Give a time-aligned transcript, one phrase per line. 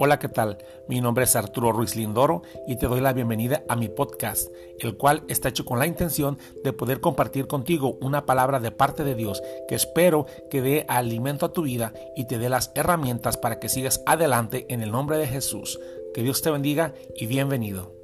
[0.00, 0.58] Hola, ¿qué tal?
[0.86, 4.96] Mi nombre es Arturo Ruiz Lindoro y te doy la bienvenida a mi podcast, el
[4.96, 9.16] cual está hecho con la intención de poder compartir contigo una palabra de parte de
[9.16, 13.58] Dios que espero que dé alimento a tu vida y te dé las herramientas para
[13.58, 15.80] que sigas adelante en el nombre de Jesús.
[16.14, 17.97] Que Dios te bendiga y bienvenido.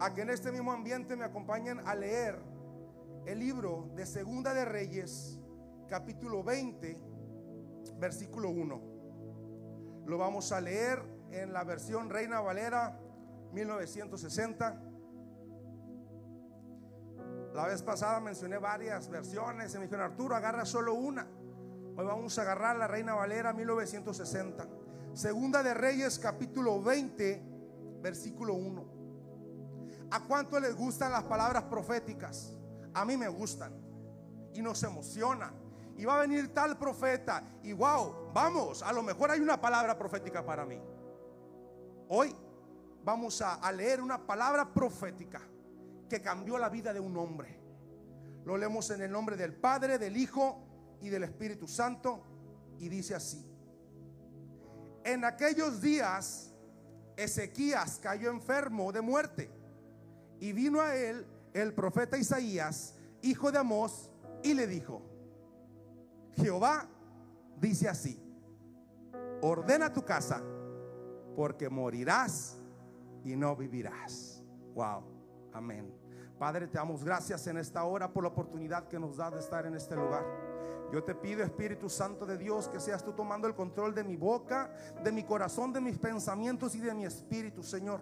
[0.00, 2.40] A que en este mismo ambiente me acompañen a leer
[3.26, 5.38] el libro de Segunda de Reyes,
[5.88, 6.98] capítulo 20,
[7.98, 8.82] versículo 1.
[10.06, 12.98] Lo vamos a leer en la versión Reina Valera
[13.52, 14.82] 1960.
[17.52, 19.74] La vez pasada mencioné varias versiones.
[19.74, 21.28] Y me dijeron, Arturo, agarra solo una.
[21.96, 24.66] Hoy vamos a agarrar la Reina Valera 1960.
[25.12, 27.42] Segunda de Reyes, capítulo 20,
[28.00, 28.89] versículo 1.
[30.10, 32.52] ¿A cuánto les gustan las palabras proféticas?
[32.94, 33.72] A mí me gustan.
[34.54, 35.52] Y nos emociona.
[35.96, 37.44] Y va a venir tal profeta.
[37.62, 40.80] Y wow, vamos, a lo mejor hay una palabra profética para mí.
[42.08, 42.34] Hoy
[43.04, 45.40] vamos a, a leer una palabra profética
[46.08, 47.60] que cambió la vida de un hombre.
[48.44, 52.24] Lo leemos en el nombre del Padre, del Hijo y del Espíritu Santo
[52.80, 53.46] y dice así.
[55.04, 56.52] En aquellos días
[57.16, 59.59] Ezequías cayó enfermo de muerte
[60.40, 64.10] y vino a él el profeta Isaías, hijo de Amós,
[64.42, 65.02] y le dijo,
[66.36, 66.88] Jehová
[67.60, 68.18] dice así,
[69.42, 70.42] ordena tu casa
[71.36, 72.56] porque morirás
[73.24, 74.42] y no vivirás.
[74.74, 75.04] Wow,
[75.52, 75.94] amén.
[76.38, 79.66] Padre, te damos gracias en esta hora por la oportunidad que nos da de estar
[79.66, 80.24] en este lugar.
[80.90, 84.16] Yo te pido, Espíritu Santo de Dios, que seas tú tomando el control de mi
[84.16, 84.72] boca,
[85.04, 88.00] de mi corazón, de mis pensamientos y de mi espíritu, Señor.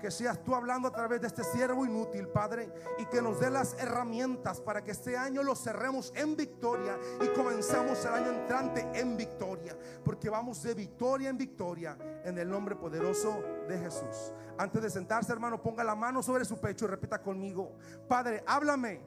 [0.00, 3.50] Que seas tú hablando a través de este siervo inútil, Padre, y que nos dé
[3.50, 8.86] las herramientas para que este año lo cerremos en victoria y comenzamos el año entrante
[8.94, 14.32] en victoria, porque vamos de victoria en victoria en el nombre poderoso de Jesús.
[14.58, 17.72] Antes de sentarse, hermano, ponga la mano sobre su pecho y repita conmigo,
[18.08, 19.00] Padre, háblame,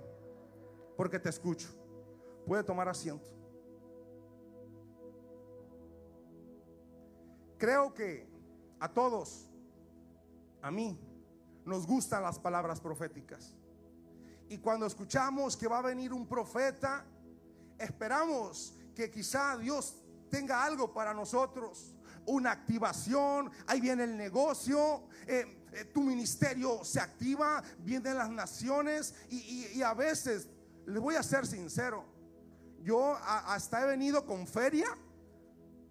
[0.95, 1.69] porque te escucho.
[2.45, 3.29] Puede tomar asiento.
[7.57, 8.27] Creo que
[8.79, 9.49] a todos,
[10.61, 10.99] a mí,
[11.65, 13.53] nos gustan las palabras proféticas.
[14.49, 17.05] Y cuando escuchamos que va a venir un profeta,
[17.77, 21.97] esperamos que quizá Dios tenga algo para nosotros
[22.27, 29.15] una activación, ahí viene el negocio, eh, eh, tu ministerio se activa, vienen las naciones
[29.29, 30.49] y, a veces,
[30.85, 32.05] le voy a ser sincero,
[32.83, 34.87] yo hasta he venido con feria,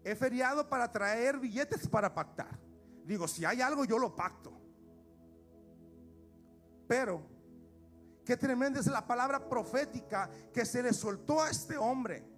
[0.04, 2.58] he feriado para traer billetes para pactar.
[3.04, 4.52] Digo, si hay algo yo lo pacto.
[6.86, 7.22] Pero,
[8.24, 12.36] qué tremenda es la palabra profética que se le soltó a este hombre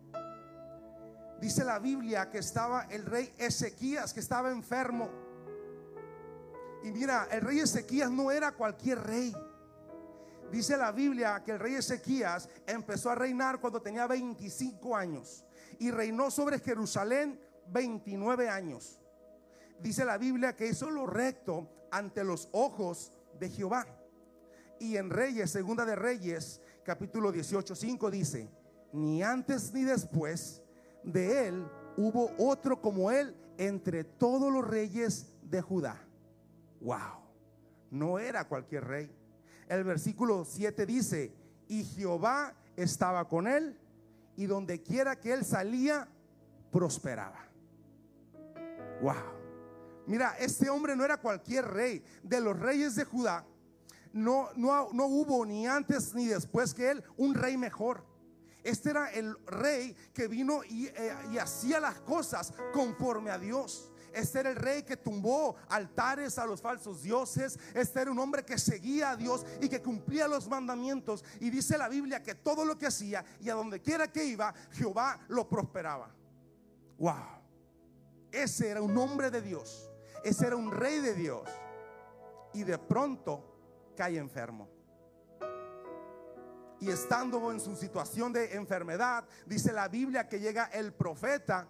[1.41, 5.09] Dice la Biblia que estaba el rey Ezequías, que estaba enfermo.
[6.83, 9.33] Y mira, el rey Ezequías no era cualquier rey.
[10.51, 15.45] Dice la Biblia que el rey Ezequías empezó a reinar cuando tenía 25 años
[15.79, 19.01] y reinó sobre Jerusalén 29 años.
[19.79, 23.87] Dice la Biblia que hizo lo recto ante los ojos de Jehová.
[24.81, 28.49] Y en Reyes, segunda de Reyes, capítulo 18, 5 dice,
[28.93, 30.63] ni antes ni después
[31.03, 31.67] de él
[31.97, 36.01] hubo otro como él entre todos los reyes de Judá.
[36.81, 37.23] Wow,
[37.91, 39.11] no era cualquier rey.
[39.69, 41.33] El versículo 7 dice,
[41.67, 43.77] y Jehová estaba con él
[44.37, 46.09] y donde quiera que él salía,
[46.71, 47.45] prosperaba.
[49.03, 49.39] Wow.
[50.07, 52.03] Mira, este hombre no era cualquier rey.
[52.23, 53.45] De los reyes de Judá,
[54.19, 58.05] no, no, no hubo ni antes ni después que él un rey mejor.
[58.63, 63.93] Este era el rey que vino eh, y, hacía las cosas conforme a Dios.
[64.13, 67.59] Este era el rey que tumbó altares a los falsos dioses.
[67.75, 71.25] Este era un hombre que seguía a Dios y que cumplía los mandamientos.
[71.41, 74.53] Y dice la Biblia que todo lo que hacía y a donde quiera que iba,
[74.73, 76.15] Jehová lo prosperaba.
[76.99, 77.39] Wow.
[78.33, 79.89] Ese era un hombre de Dios.
[80.25, 81.49] Ese era un rey de Dios.
[82.53, 83.58] Y de pronto
[83.99, 84.79] cae enfermo
[86.81, 91.69] y estando en su situación de enfermedad, dice la Biblia que llega el profeta,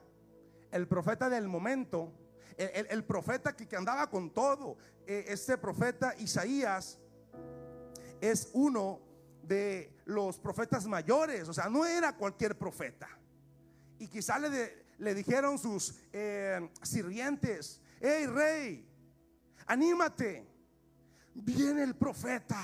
[0.70, 2.12] el profeta del momento,
[2.58, 4.76] El, profeta que, andaba con todo.
[5.06, 6.98] Eh, este profeta Isaías
[8.20, 9.00] es uno
[9.44, 11.48] de los profetas mayores.
[11.48, 13.08] O sea, no era cualquier profeta.
[14.00, 18.88] Y quizá le, le dijeron sus eh, sirvientes, hey rey,
[19.66, 20.44] anímate,
[21.42, 22.60] viene el profeta.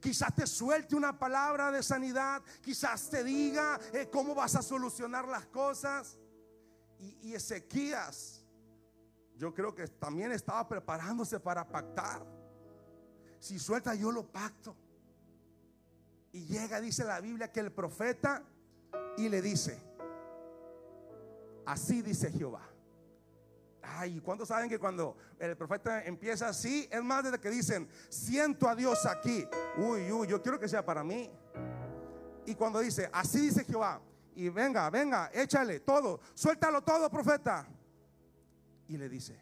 [0.00, 5.26] Quizás te suelte una palabra de sanidad, quizás te diga eh, cómo vas a solucionar
[5.26, 6.16] las cosas.
[6.98, 8.44] Y, y Ezequías,
[9.36, 12.24] yo creo que también estaba preparándose para pactar.
[13.40, 14.76] Si suelta, yo lo pacto.
[16.32, 18.42] Y llega, dice la Biblia, que el profeta
[19.16, 19.88] y le dice,
[21.68, 22.62] Así dice Jehová.
[23.96, 28.68] Ay, ¿cuántos saben que cuando el profeta empieza así, es más desde que dicen, siento
[28.68, 29.46] a Dios aquí?
[29.76, 31.30] Uy, uy, yo quiero que sea para mí.
[32.46, 34.00] Y cuando dice, así dice Jehová,
[34.34, 37.66] y venga, venga, échale todo, suéltalo todo, profeta.
[38.86, 39.38] Y le dice,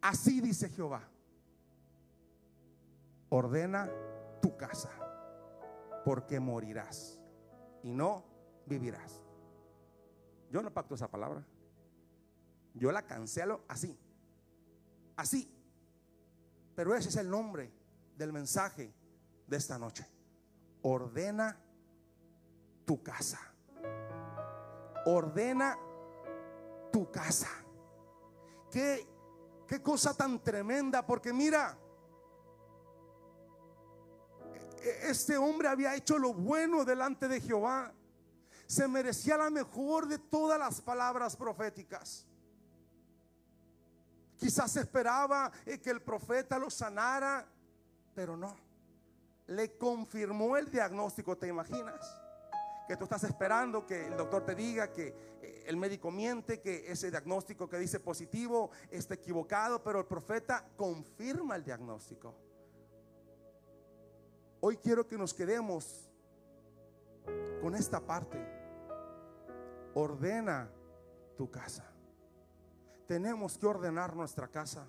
[0.00, 1.02] así dice Jehová,
[3.28, 3.90] ordena
[4.40, 4.90] tu casa,
[6.04, 7.18] porque morirás
[7.82, 8.24] y no
[8.66, 9.22] vivirás.
[10.50, 11.44] Yo no pacto esa palabra.
[12.76, 13.98] Yo la cancelo así.
[15.16, 15.50] Así.
[16.74, 17.72] Pero ese es el nombre
[18.16, 18.94] del mensaje
[19.46, 20.06] de esta noche.
[20.82, 21.58] Ordena
[22.84, 23.40] tu casa.
[25.06, 25.78] Ordena
[26.92, 27.48] tu casa.
[28.70, 29.06] Qué,
[29.66, 31.78] qué cosa tan tremenda, porque mira,
[34.82, 37.92] e, este hombre había hecho lo bueno delante de Jehová
[38.66, 42.26] se merecía la mejor de todas las palabras proféticas.
[44.38, 47.46] Quizás esperaba eh, que el profeta lo sanara,
[48.14, 48.54] pero no.
[49.46, 52.20] Le confirmó el diagnóstico, ¿te imaginas?
[52.86, 56.90] Que tú estás esperando que el doctor te diga que eh, el médico miente, que
[56.90, 62.34] ese diagnóstico que dice positivo está equivocado, pero el profeta confirma el diagnóstico.
[64.60, 66.10] Hoy quiero que nos quedemos
[67.60, 68.56] con esta parte
[69.96, 70.70] ordena
[71.36, 71.95] tu casa.
[73.06, 74.84] Tenemos que ordenar nuestra casa.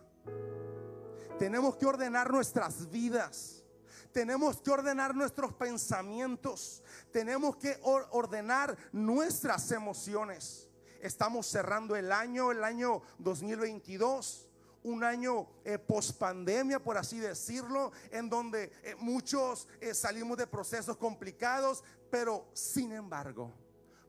[1.37, 3.63] Tenemos que ordenar nuestras vidas.
[4.11, 6.83] Tenemos que ordenar nuestros pensamientos.
[7.11, 10.67] Tenemos que ordenar nuestras emociones.
[11.01, 14.45] Estamos cerrando el año, el año 2022
[14.83, 20.47] un año eh, post pandemia, por así decirlo, en donde eh, muchos eh, salimos de
[20.47, 23.51] procesos complicados, pero sin embargo,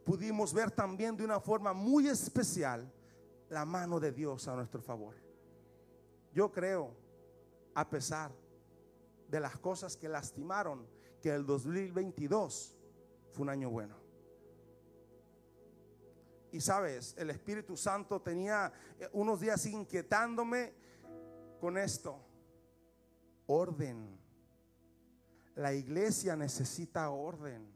[0.05, 2.89] pudimos ver también de una forma muy especial
[3.51, 5.15] la mano de Dios a nuestro favor.
[6.33, 6.95] Yo creo,
[7.75, 8.33] a pesar
[9.29, 10.87] de las cosas que lastimaron,
[11.21, 12.77] que el 2022
[13.33, 13.97] fue un año bueno.
[16.51, 20.73] Y sabes, el Espíritu Santo tenía eh, unos días inquietándome
[21.61, 22.25] con esto.
[23.47, 24.19] Orden.
[25.57, 27.71] La iglesia necesita orden.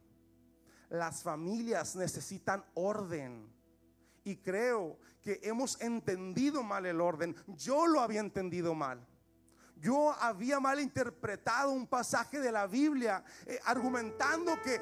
[0.88, 3.52] Las familias necesitan orden.
[4.24, 7.36] Y creo que hemos entendido mal el orden.
[7.48, 9.06] Yo lo había entendido mal.
[9.76, 14.80] Yo había mal interpretado un pasaje de la Biblia eh, argumentando que eh,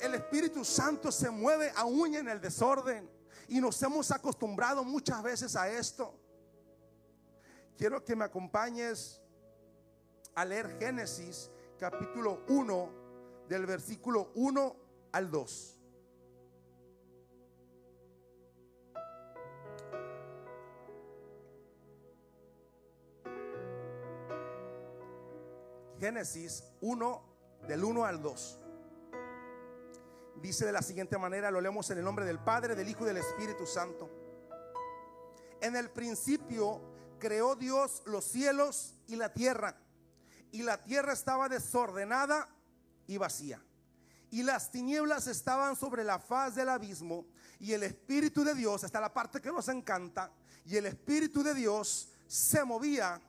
[0.00, 3.10] el Espíritu Santo se mueve aún en el desorden.
[3.48, 6.18] Y nos hemos acostumbrado muchas veces a esto.
[7.76, 9.20] Quiero que me acompañes
[10.34, 14.76] a leer Génesis capítulo 1 del versículo 1
[15.12, 15.71] al 2.
[26.02, 27.22] Génesis 1
[27.68, 28.58] del 1 al 2.
[30.42, 33.06] Dice de la siguiente manera, lo leemos en el nombre del Padre, del Hijo y
[33.06, 34.10] del Espíritu Santo.
[35.60, 36.80] En el principio
[37.20, 39.76] creó Dios los cielos y la tierra,
[40.50, 42.48] y la tierra estaba desordenada
[43.06, 43.62] y vacía
[44.32, 47.26] y las tinieblas estaban sobre la faz del abismo
[47.60, 50.32] y el Espíritu de Dios, hasta la parte que nos encanta,
[50.64, 53.20] y el Espíritu de Dios se movía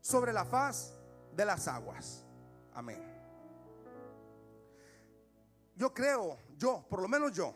[0.00, 0.94] sobre la faz
[1.36, 2.24] de las aguas.
[2.72, 3.02] Amén.
[5.76, 7.54] Yo creo, yo, por lo menos yo,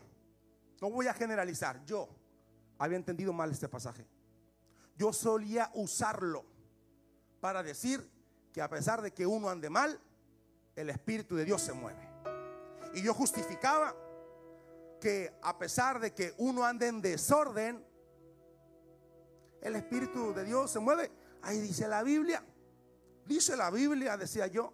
[0.81, 2.09] no voy a generalizar, yo
[2.77, 4.05] había entendido mal este pasaje.
[4.95, 6.45] Yo solía usarlo
[7.39, 8.09] para decir
[8.51, 9.99] que a pesar de que uno ande mal,
[10.75, 12.07] el Espíritu de Dios se mueve.
[12.93, 13.95] Y yo justificaba
[14.99, 17.85] que a pesar de que uno ande en desorden,
[19.61, 21.11] el Espíritu de Dios se mueve.
[21.41, 22.43] Ahí dice la Biblia.
[23.29, 24.73] Dice la Biblia, decía yo,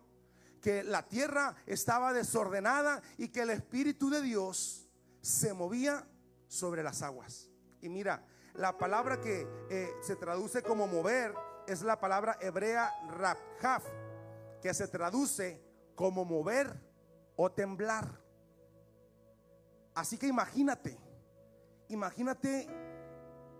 [0.61, 4.87] que la tierra estaba desordenada y que el Espíritu de Dios
[5.19, 6.07] se movía
[6.47, 7.49] sobre las aguas.
[7.81, 11.33] Y mira, la palabra que eh, se traduce como mover
[11.67, 13.83] es la palabra hebrea rabhaf,
[14.61, 15.61] que se traduce
[15.93, 16.81] como mover
[17.35, 18.21] o temblar.
[19.95, 20.97] Así que imagínate,
[21.89, 22.69] imagínate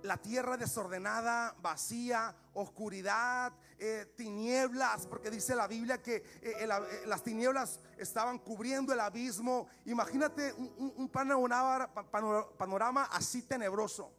[0.06, 6.68] la tierra desordenada, vacía, oscuridad, eh, tinieblas, porque dice la Biblia que eh,
[7.06, 9.68] las tinieblas estaban cubriendo el abismo.
[9.86, 14.12] Imagínate un, panorama así tenebroso.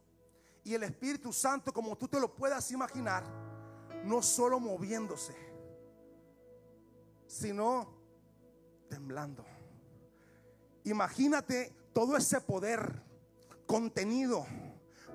[0.63, 3.23] Y el Espíritu Santo, como tú te lo puedas imaginar,
[4.03, 5.35] no solo moviéndose,
[7.25, 7.93] sino
[8.89, 9.45] temblando.
[10.83, 13.01] Imagínate todo ese poder
[13.65, 14.45] contenido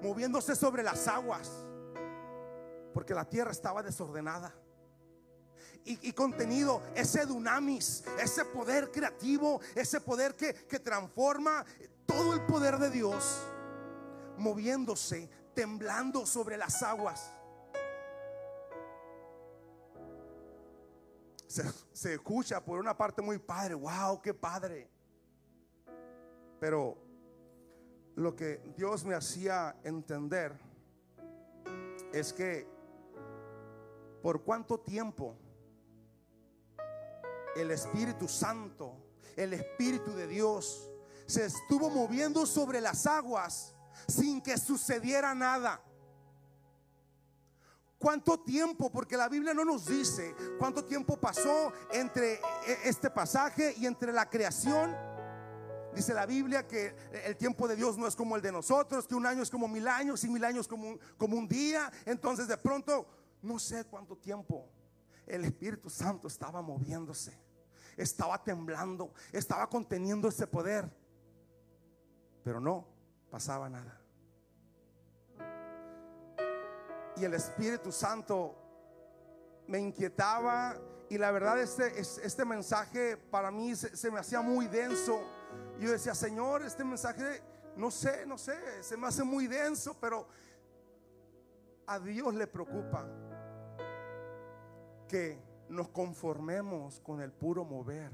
[0.03, 1.51] moviéndose sobre las aguas,
[2.93, 4.55] porque la tierra estaba desordenada.
[5.85, 11.65] Y, contenido, ese dunamis, ese poder creativo, ese poder que, que transforma
[12.07, 13.43] todo el poder de Dios,
[14.37, 17.33] moviéndose, temblando sobre las aguas.
[21.93, 24.89] se, escucha por una parte muy padre, wow, qué padre.
[26.59, 26.97] Pero
[28.17, 30.59] lo que Dios me hacía entender
[32.13, 32.67] es que
[34.23, 35.37] por cuánto tiempo
[37.57, 38.97] el Espíritu Santo,
[39.37, 40.91] el Espíritu de Dios,
[41.27, 43.75] se estuvo moviendo sobre las aguas
[44.07, 45.83] sin que sucediera nada.
[47.99, 48.91] ¿Cuánto tiempo?
[48.91, 52.41] Porque la Biblia no nos dice cuánto tiempo pasó entre e,
[52.85, 54.95] este pasaje y entre la creación.
[55.95, 56.95] Dice la Biblia que
[57.25, 59.69] el tiempo de Dios no es como el de nosotros, que un año es como
[59.69, 61.93] mil años y mil años como un, día.
[62.07, 63.07] Entonces de pronto,
[63.43, 64.69] no sé cuánto tiempo
[65.27, 67.39] el Espíritu Santo estaba moviéndose,
[67.97, 70.91] estaba temblando, estaba conteniendo ese poder.
[72.43, 72.87] Pero no
[73.31, 74.03] pasaba nada.
[77.17, 78.55] y el Espíritu Santo
[79.67, 80.77] me inquietaba
[81.09, 85.21] y la verdad este, este mensaje para mí se, me hacía muy denso.
[85.79, 87.43] Yo decía, Señor, este mensaje,
[87.77, 90.29] no sé, no sé, se me hace muy denso, pero
[91.87, 93.09] a Dios le preocupa
[95.09, 98.13] que nos conformemos con el puro mover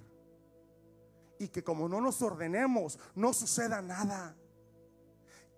[1.38, 4.34] y que como no nos ordenemos, no suceda nada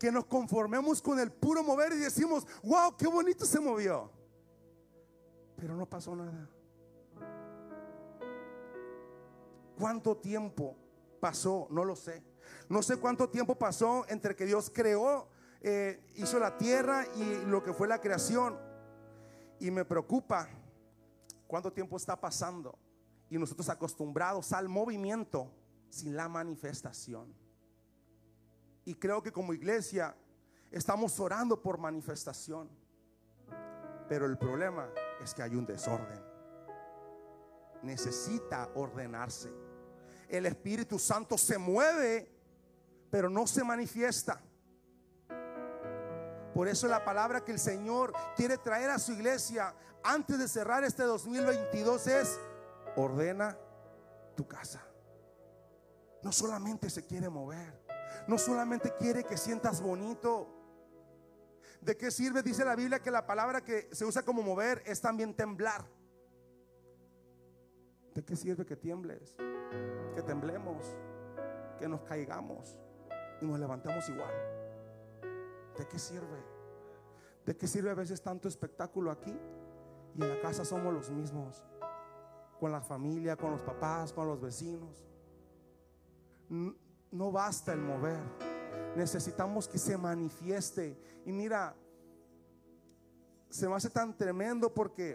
[0.01, 4.11] que nos conformemos con el puro mover y decimos, wow, qué bonito se movió.
[5.57, 6.49] Pero no pasó nada.
[9.79, 10.75] ¿Cuánto tiempo
[11.21, 11.69] pasó?
[11.71, 12.25] No lo sé.
[12.69, 15.29] No sé cuánto tiempo pasó entre que Dios creó,
[15.61, 18.59] eh, hizo la tierra y lo que fue la creación.
[19.59, 20.49] Y me preocupa
[21.47, 22.79] cuánto tiempo está pasando.
[23.29, 25.53] Y nosotros acostumbrados al movimiento
[25.89, 27.35] sin la manifestación.
[28.85, 30.17] Y creo que como iglesia
[30.71, 32.69] estamos orando por manifestación.
[34.09, 34.91] Pero el problema
[35.23, 36.21] es que hay un desorden.
[37.83, 39.70] Necesita ordenarse.
[40.31, 42.31] El Espíritu Santo se mueve,
[43.11, 44.41] pero no se manifiesta.
[46.55, 50.85] Por eso la palabra que el Señor quiere traer a su iglesia antes de cerrar
[50.85, 52.39] este 2022 es,
[52.97, 53.57] ordena
[54.37, 54.81] tu casa.
[56.23, 57.83] No solamente se quiere mover,
[58.27, 60.49] no solamente quiere que sientas bonito.
[61.81, 62.43] ¿De qué sirve?
[62.43, 65.85] Dice la Biblia que la palabra que se usa como mover es también temblar.
[68.15, 69.37] ¿De qué sirve que tiembles?
[70.15, 70.97] Que temblemos,
[71.79, 72.79] que nos caigamos
[73.41, 74.35] y nos levantemos igual.
[75.79, 76.43] ¿De qué sirve?
[77.47, 79.37] ¿De qué sirve a veces tanto espectáculo aquí
[80.15, 81.63] y en la casa somos los mismos?
[82.59, 85.11] Con la familia, con los papás, con los vecinos
[86.51, 88.21] no basta el mover.
[88.97, 90.99] Necesitamos que se manifieste.
[91.25, 91.75] Y mira,
[93.49, 95.15] se me hace tan tremendo porque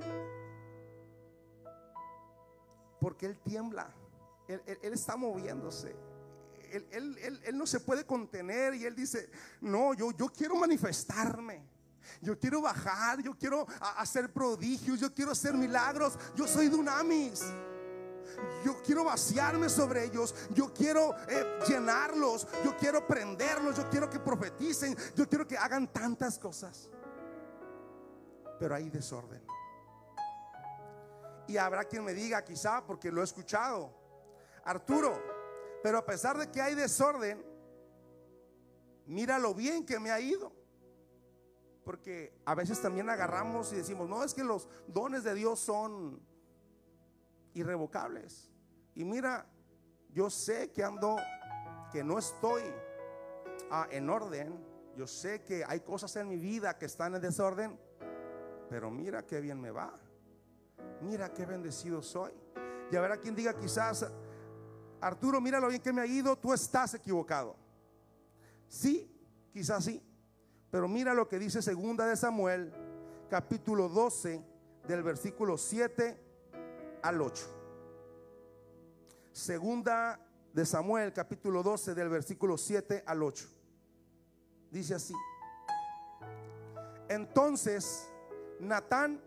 [3.05, 3.88] porque él tiembla.
[4.47, 5.95] Él, está moviéndose.
[6.71, 9.29] Él, no se puede contener y él dice,
[9.62, 11.63] no, yo, quiero manifestarme.
[12.19, 16.17] Yo quiero bajar, yo quiero hacer prodigios, yo quiero hacer milagros.
[16.35, 17.43] Yo soy Dunamis
[18.65, 24.19] yo quiero vaciarme sobre ellos, yo quiero eh, llenarlos, yo quiero prenderlos, yo quiero que
[24.19, 26.89] profeticen, yo quiero que hagan tantas cosas.
[28.59, 29.43] Pero hay desorden.
[31.48, 33.94] Y habrá quien me diga, quizá porque lo he escuchado,
[34.64, 35.22] Arturo,
[35.84, 37.46] pero a pesar de que hay desorden,
[39.06, 40.52] mira lo bien que me ha ido.
[41.84, 46.20] Porque a veces también agarramos y decimos, no, es que los dones de Dios son
[47.54, 48.52] irrevocables.
[48.96, 49.46] Y mira,
[50.10, 51.18] yo sé que ando,
[51.92, 52.64] que no estoy
[53.70, 57.78] ah, en orden, Yo sé que hay cosas en mi vida que están en desorden,
[58.70, 59.94] pero mira qué bien me va.
[61.02, 62.32] Mira qué bendecido soy.
[62.92, 64.06] Y a quien diga quizás,
[65.02, 67.56] Arturo, mira lo bien que me ha ido, tú estás equivocado.
[68.68, 69.12] Sí,
[69.52, 70.02] quizás sí.
[70.72, 72.74] Pero mira lo que dice segunda de Samuel,
[73.30, 74.44] capítulo 12,
[74.88, 76.20] del versículo 7
[77.02, 77.46] al 8.
[79.32, 80.20] Segunda
[80.54, 83.48] de Samuel, capítulo 12, del versículo 7 al 8.
[84.72, 85.14] Dice así.
[87.10, 88.10] Entonces,
[88.60, 89.22] Natán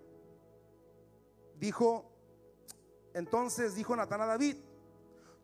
[1.58, 2.10] dijo,
[3.14, 4.56] entonces dijo Natán a David,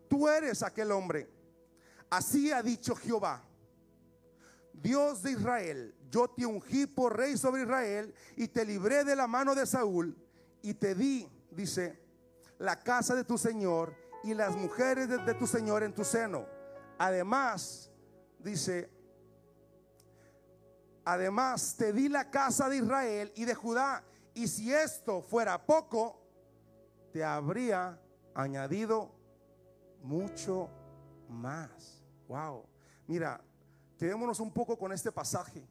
[0.07, 1.29] tú eres aquel hombre.
[2.09, 3.43] Así ha dicho Jehová,
[4.73, 9.27] Dios de Israel, yo te ungí por rey sobre Israel y te libré de la
[9.27, 10.15] mano de Saúl
[10.61, 11.99] y te di, dice,
[12.57, 16.45] la casa de tu Señor y las mujeres de, de tu Señor en tu seno.
[16.97, 17.91] Además,
[18.39, 18.89] dice,
[21.03, 24.03] además te di la casa de Israel y de Judá.
[24.35, 26.21] Y si esto fuera poco,
[27.11, 27.99] te habría
[28.33, 29.15] añadido
[30.03, 30.69] mucho
[31.29, 32.03] más.
[32.27, 32.65] Wow.
[33.07, 33.41] Mira,
[33.97, 35.65] quedémonos un poco con este pasaje.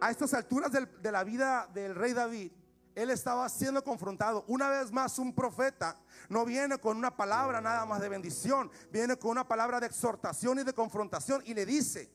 [0.00, 2.52] A estas alturas de la vida del rey David,
[2.94, 4.44] él estaba siendo confrontado.
[4.46, 9.16] Una vez más, un profeta no viene con una palabra nada más de bendición, viene
[9.16, 12.08] con una palabra de exhortación y de confrontación y le dice,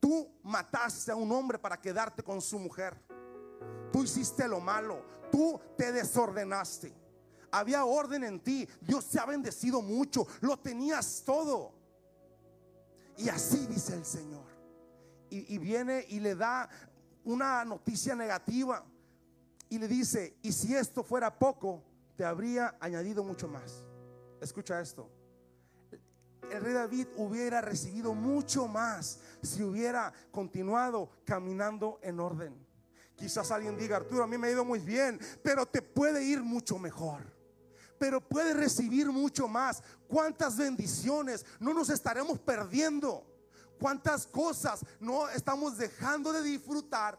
[0.00, 3.09] tú mataste a un hombre para quedarte con su mujer.
[4.02, 6.92] Hiciste lo malo, tú te desordenaste.
[7.52, 11.72] Había orden en ti, Dios te ha bendecido mucho, lo tenías todo.
[13.16, 14.44] Y así dice el Señor.
[15.30, 16.68] Y, y viene y le da
[17.24, 18.84] una noticia negativa
[19.68, 21.82] y le dice, y si esto fuera poco,
[22.16, 23.84] te habría añadido mucho más.
[24.40, 25.08] Escucha esto.
[26.50, 32.69] El rey David hubiera recibido mucho más si hubiera continuado caminando en orden.
[33.20, 36.42] Quizás alguien diga, Arturo, a mí me ha ido muy bien, pero te puede ir
[36.42, 37.20] mucho mejor.
[37.98, 39.82] Pero puede recibir mucho más.
[40.08, 43.24] ¿Cuántas bendiciones no nos estaremos perdiendo?
[43.78, 47.18] ¿Cuántas cosas no estamos dejando de disfrutar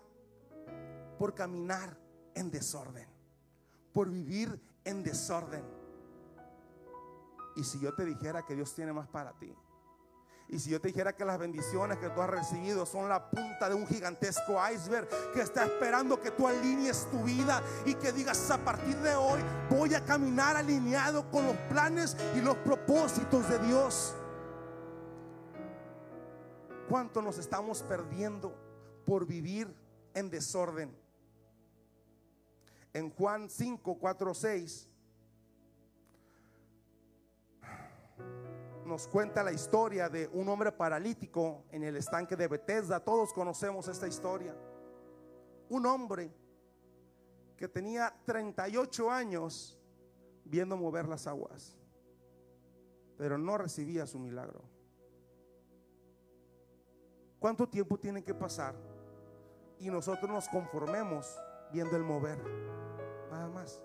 [1.22, 1.96] por caminar
[2.34, 3.08] en desorden,
[3.94, 5.64] por vivir en desorden.
[7.56, 9.54] Y si yo te dijera que Dios tiene más para ti,
[10.52, 13.70] y si yo te dijera que las bendiciones que tú has recibido son la punta
[13.70, 18.52] de un gigantesco iceberg que está esperando que tú alinees tu vida y que digas
[18.52, 23.60] a partir de hoy voy a caminar alineado con los planes y los propósitos de
[23.60, 24.14] Dios.
[26.88, 28.54] ¿Cuánto nos estamos perdiendo
[29.06, 29.74] por vivir
[30.14, 31.02] en desorden?
[32.94, 34.90] en Juan 5, 4, 6,
[38.92, 43.00] nos cuenta la historia de un hombre paralítico en el estanque de Bethesda.
[43.00, 44.54] Todos conocemos esta historia.
[45.70, 46.30] Un hombre
[47.56, 49.80] que tenía 38 años
[50.44, 51.78] viendo mover las aguas,
[53.18, 54.62] pero no recibía su milagro.
[57.40, 58.76] ¿Cuánto tiempo tiene que pasar?
[59.80, 61.34] Y nosotros nos conformemos
[61.72, 62.44] viendo el mover.
[63.32, 63.82] Nada más.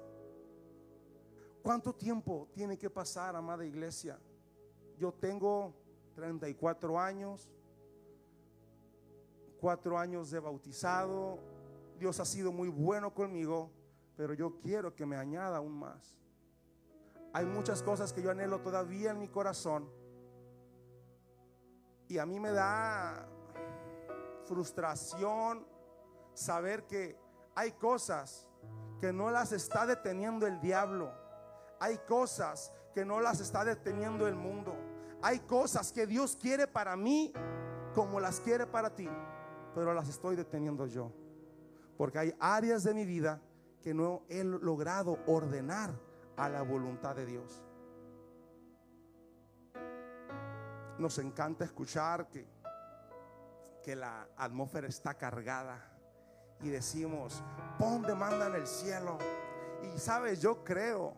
[1.63, 4.19] ¿Cuánto tiempo tiene que pasar, amada iglesia?
[4.99, 5.75] Yo tengo
[6.15, 7.51] 34 años,
[9.61, 11.39] cuatro años de bautizado.
[11.99, 13.71] Dios ha sido muy bueno conmigo,
[14.17, 16.17] pero yo quiero que me añada aún más.
[17.33, 19.91] Hay muchas cosas que yo anhelo todavía en mi corazón.
[22.09, 23.29] Y a mí me da
[24.45, 25.67] frustración
[26.33, 27.19] saber que
[27.55, 28.49] hay cosas
[29.01, 31.13] que no las está deteniendo el diablo.
[31.81, 34.75] Hay cosas que no las está deteniendo el mundo.
[35.23, 37.33] Hay cosas que Dios quiere para mí
[37.95, 39.09] como las quiere para ti,
[39.75, 41.13] pero las estoy deteniendo yo.
[41.97, 43.41] Porque hay áreas de mi vida
[43.81, 45.91] que no he logrado ordenar
[46.37, 47.65] a la voluntad de Dios.
[50.99, 52.47] Nos encanta escuchar que,
[53.83, 55.97] que la atmósfera está cargada
[56.61, 57.43] y decimos,
[57.79, 59.19] pon demanda en el cielo.
[59.83, 61.15] Y sabes, yo creo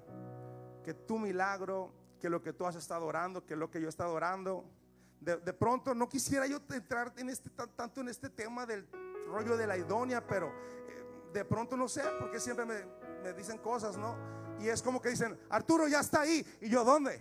[0.85, 3.89] que tu milagro, que lo que tú has estado orando, que lo que yo he
[3.89, 4.65] estado orando,
[5.21, 8.89] de, pronto no quisiera yo entrar en este, tanto en este tema del
[9.27, 12.85] rollo de la idónea, pero eh, de pronto no sé, porque siempre me,
[13.23, 14.17] me dicen cosas, ¿no?
[14.61, 16.45] Y es como que dicen, Arturo ya está ahí.
[16.61, 17.21] Y yo, ¿dónde?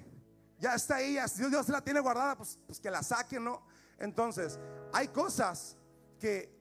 [0.60, 3.62] Ya está ahí, ya, Dios la tiene guardada, pues, pues que la saquen, ¿no?
[4.00, 4.60] Entonces,
[4.94, 5.76] hay cosas
[6.20, 6.58] que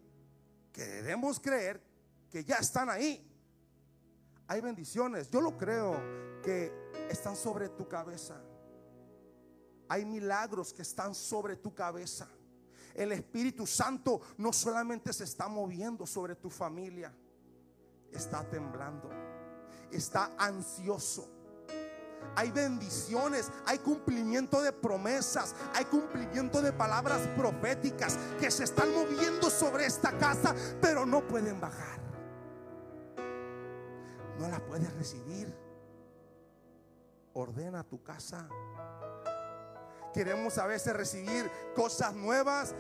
[0.77, 1.83] que debemos creer
[2.31, 3.27] que ya están ahí.
[4.49, 5.97] Hay bendiciones, yo lo creo
[6.43, 6.73] que
[7.11, 8.41] están sobre tu cabeza.
[9.89, 12.29] Hay milagros que están sobre tu cabeza.
[12.95, 17.13] El Espíritu Santo no solamente se está moviendo sobre tu familia,
[18.13, 19.11] está temblando,
[19.91, 21.29] está ansioso.
[22.35, 29.51] Hay bendiciones, hay cumplimiento de promesas, hay cumplimiento de palabras proféticas que se están moviendo
[29.51, 32.06] sobre esta casa, pero no pueden bajar.
[34.39, 35.53] No la puedes recibir.
[37.33, 38.49] Ordena tu casa.
[40.13, 42.75] Queremos a veces recibir cosas nuevas,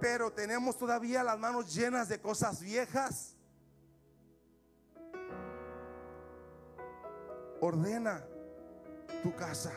[0.00, 3.36] pero tenemos todavía las manos llenas de cosas viejas.
[7.60, 8.24] Ordena
[9.22, 9.72] tu casa.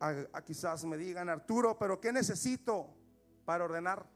[0.00, 2.94] A, quizás me digan, Arturo, pero ¿qué necesito
[3.44, 4.06] para ordenar?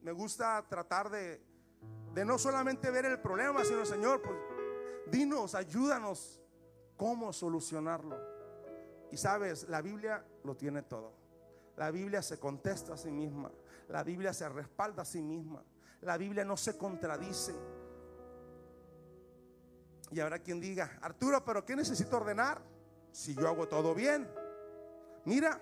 [0.00, 1.42] Me gusta tratar de,
[2.14, 4.36] de no solamente ver el problema, sino, Señor, pues
[5.10, 6.40] dinos, ayúdanos
[6.96, 8.16] cómo solucionarlo.
[9.10, 11.12] Y sabes, la Biblia lo tiene todo.
[11.76, 13.50] La Biblia se contesta a sí misma.
[13.88, 15.62] La Biblia se respalda a sí misma.
[16.02, 17.54] La Biblia no se contradice.
[20.10, 22.60] Y habrá quien diga, Arturo, pero ¿qué necesito ordenar?
[23.12, 24.28] Si yo hago todo bien.
[25.24, 25.60] Mira,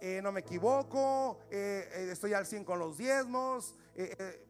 [0.00, 3.76] eh, no me equivoco, eh, eh, estoy al 100 con los diezmos,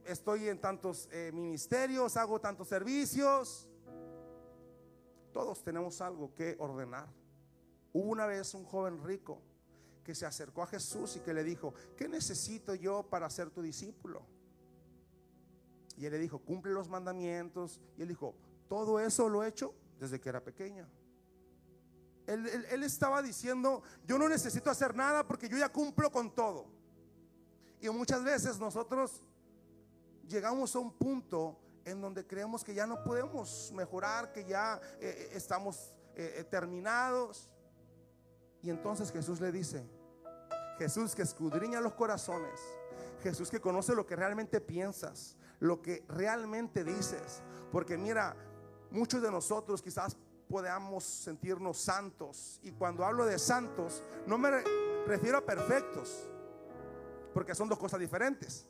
[0.04, 3.68] estoy en tantos ministerios, hago tantos servicios.
[5.32, 7.08] Todos tenemos algo que ordenar.
[7.92, 9.42] Hubo una vez un joven rico
[10.04, 13.62] que se acercó a Jesús y que le dijo, ¿qué necesito yo para ser tu
[13.62, 14.26] discípulo?
[15.96, 17.80] Y él le dijo, cumple los mandamientos.
[17.96, 18.34] Y él dijo,
[18.68, 20.88] todo eso lo he hecho desde que era pequeña.
[22.26, 26.66] Él, estaba diciendo, yo no necesito hacer nada porque yo ya cumplo con todo.
[27.80, 29.22] Y muchas veces nosotros
[30.28, 35.28] llegamos a un punto en donde creemos que ya no podemos mejorar, que ya eh,
[35.30, 37.50] eh, estamos eh, terminados.
[38.62, 39.86] Y entonces Jesús le dice,
[40.78, 42.60] Jesús que escudriña los corazones,
[43.22, 47.42] Jesús que conoce lo que realmente piensas, lo que realmente dices.
[47.70, 48.34] Porque mira,
[48.90, 50.16] muchos de nosotros quizás
[50.48, 52.60] podamos sentirnos santos.
[52.62, 54.62] Y cuando hablo de santos, no me
[55.06, 56.28] refiero a perfectos,
[57.34, 58.66] porque son dos cosas diferentes.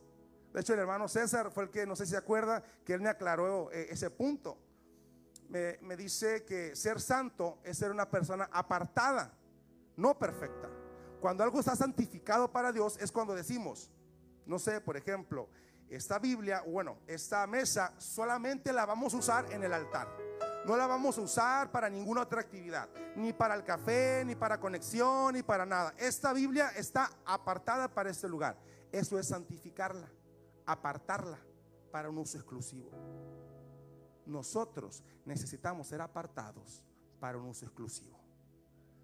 [0.55, 3.01] De hecho, el hermano César fue el que, no sé si se acuerda, que él
[3.01, 4.57] me aclaró eh, ese punto.
[5.49, 9.37] Me, me dice que ser santo es ser una persona apartada,
[9.97, 10.71] no perfecta.
[11.21, 13.91] Cuando algo está santificado para Dios es cuando decimos,
[14.47, 15.49] no sé, por ejemplo,
[15.89, 20.09] esta Biblia, bueno, esta mesa solamente la vamos a usar en el altar.
[20.67, 24.59] No la vamos a usar para ninguna otra actividad, ni para el café, ni para
[24.61, 25.95] conexión, ni para nada.
[25.99, 28.57] Esta Biblia está apartada para este lugar.
[28.93, 30.09] Eso es santificarla,
[30.67, 31.39] apartarla
[31.91, 32.91] para un uso exclusivo.
[34.27, 36.83] Nosotros necesitamos ser apartados
[37.21, 38.19] para un uso exclusivo.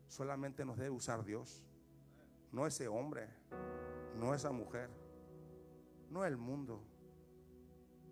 [0.09, 1.65] Solamente nos debe usar Dios,
[2.53, 3.29] no ese hombre,
[4.17, 4.91] no esa mujer
[6.11, 6.83] no el mundo,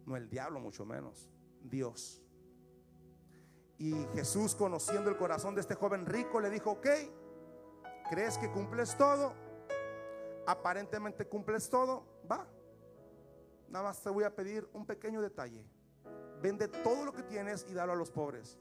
[0.07, 1.29] no el diablo mucho menos,
[1.63, 2.23] Dios.
[3.77, 6.87] Y Jesús, conociendo el corazón de este joven rico, le dijo, ok,
[8.09, 9.35] ¿crees que cumples todo?
[10.47, 12.47] Aparentemente cumples todo, va.
[13.71, 15.65] Nada más te voy a pedir un pequeño detalle.
[16.41, 18.59] Vende todo lo que tienes y dalo a los pobres.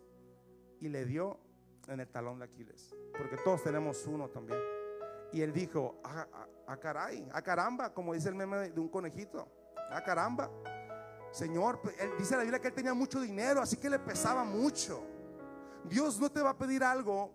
[0.80, 1.39] Y le dio
[1.88, 4.60] en el talón de Aquiles, porque todos tenemos uno también.
[5.32, 6.28] Y él dijo, a,
[6.67, 9.48] a, caray, a caramba, como dice el meme de, un conejito,
[9.89, 10.52] a caramba.
[11.32, 15.04] Señor, él dice la Biblia que él tenía mucho dinero, así que le pesaba mucho.
[15.86, 17.34] Dios no te va a pedir algo,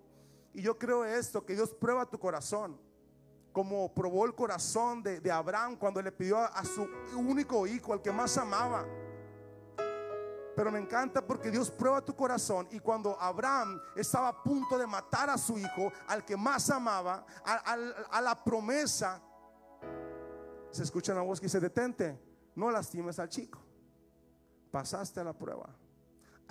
[0.53, 2.79] y yo creo esto, que Dios prueba tu corazón,
[3.53, 8.03] como probó el corazón de, de Abraham cuando le pidió a su único hijo, al
[8.03, 8.87] que más amaba.
[10.55, 14.87] Pero me encanta porque Dios prueba tu corazón y cuando Abraham estaba a punto de
[14.87, 19.21] matar a su hijo, al que más amaba, a, la promesa,
[20.71, 22.21] se escucha una voz que dice, detente,
[22.55, 23.63] no lastimes al chico.
[24.71, 25.75] Pasaste la prueba.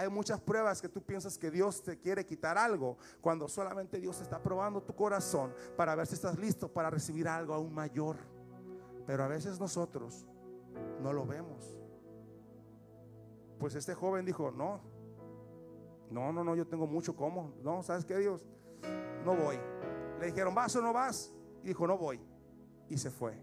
[0.02, 4.20] Hay muchas pruebas que tú piensas que Dios te quiere quitar algo, cuando solamente Dios
[4.20, 8.18] está probando tu corazón para ver si estás listo para recibir algo aún mayor.
[9.06, 10.26] Pero a veces nosotros
[11.04, 11.78] no lo vemos.
[13.60, 14.82] Pues este joven dijo, no,
[16.10, 17.54] no, no, no, yo tengo mucho como.
[17.62, 18.44] No, ¿sabes qué, Dios?
[19.24, 19.60] No voy.
[20.20, 21.32] Le dijeron, ¿vas o no vas?
[21.64, 22.20] Y dijo, no voy.
[22.90, 23.38] Y se fue.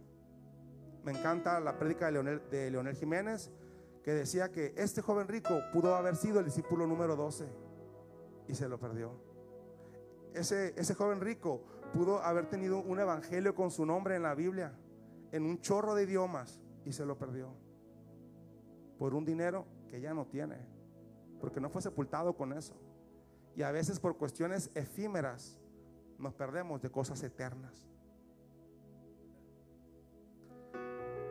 [1.04, 3.52] Me encanta la prédica de Leonel, de Leonel Jiménez,
[4.02, 7.46] que decía que este joven rico pudo haber sido el discípulo número 12
[8.48, 9.12] y se lo perdió.
[10.34, 14.72] Ese, ese joven rico pudo haber tenido un evangelio con su nombre en la Biblia,
[15.32, 17.54] en un chorro de idiomas y se lo perdió.
[18.98, 20.56] Por un dinero que ya no tiene,
[21.40, 22.74] porque no fue sepultado con eso.
[23.56, 25.60] Y a veces por cuestiones efímeras
[26.18, 27.88] nos perdemos de cosas eternas.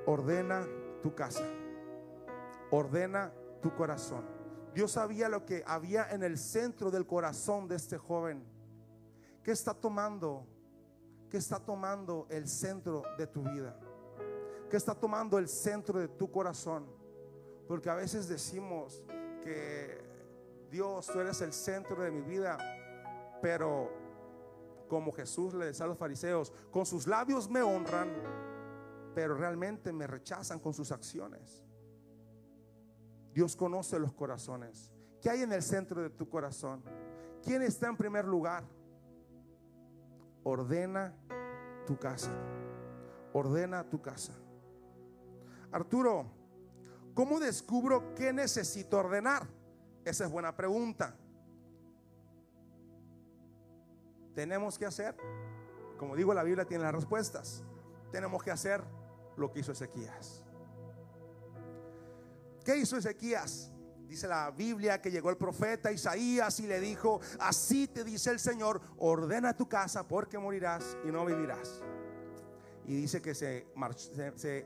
[0.06, 0.65] Ordena
[1.01, 1.43] tu casa
[2.71, 4.25] ordena tu corazón.
[4.73, 8.43] Dios sabía lo que había en el centro del corazón de este joven.
[9.43, 10.45] ¿Qué está tomando?
[11.30, 13.80] ¿Qué está tomando el centro de tu vida?
[14.69, 16.86] ¿Qué está tomando el centro de tu corazón?
[17.67, 19.03] Porque a veces decimos
[19.41, 19.97] que
[20.69, 22.58] Dios, tú eres el centro de mi vida,
[23.41, 23.89] pero
[24.88, 28.10] como Jesús le decía a los fariseos, con sus labios me honran,
[29.15, 31.66] pero realmente me rechazan con sus acciones.
[33.38, 34.91] Dios conoce los corazones.
[35.21, 36.82] ¿Qué hay en el centro de tu corazón?
[37.43, 38.63] ¿Quién está en primer lugar?
[40.41, 41.13] Ordena
[41.86, 42.32] tu casa.
[43.34, 44.34] Ordena tu casa.
[45.71, 46.26] Arturo,
[47.13, 49.45] ¿cómo descubro qué necesito ordenar?
[50.04, 51.15] Esa es buena pregunta.
[54.34, 55.15] Tenemos que hacer,
[56.00, 57.63] como digo, la Biblia tiene las respuestas.
[58.12, 58.84] Tenemos que hacer
[59.36, 60.46] lo que hizo Ezequías.
[62.67, 63.71] ¿Qué hizo Ezequías?
[64.10, 68.41] Dice la Biblia que llegó el profeta Isaías y le dijo, así te dice el
[68.41, 71.82] Señor, ordena tu casa porque morirás y no vivirás.
[72.86, 73.67] Y dice que se,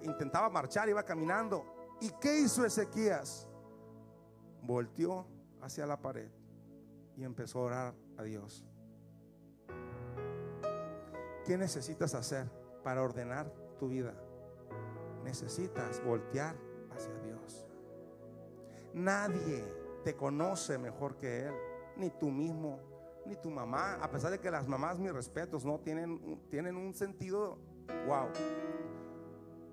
[0.02, 1.64] intentaba marchar, iba caminando.
[2.02, 3.48] ¿Y qué hizo Ezequías?
[4.64, 5.28] Volteó
[5.62, 6.32] hacia la pared
[7.16, 8.66] y empezó a orar a Dios.
[11.46, 12.50] ¿Qué necesitas hacer
[12.84, 14.16] para ordenar tu vida?
[15.24, 16.71] Necesitas voltear.
[18.94, 19.64] Nadie
[20.04, 21.54] te conoce mejor que Él,
[21.98, 22.80] ni tú mismo,
[23.26, 26.94] ni tu mamá, a pesar de que las mamás, mis respetos, no tienen, tienen un
[26.94, 27.58] sentido,
[28.08, 28.28] wow.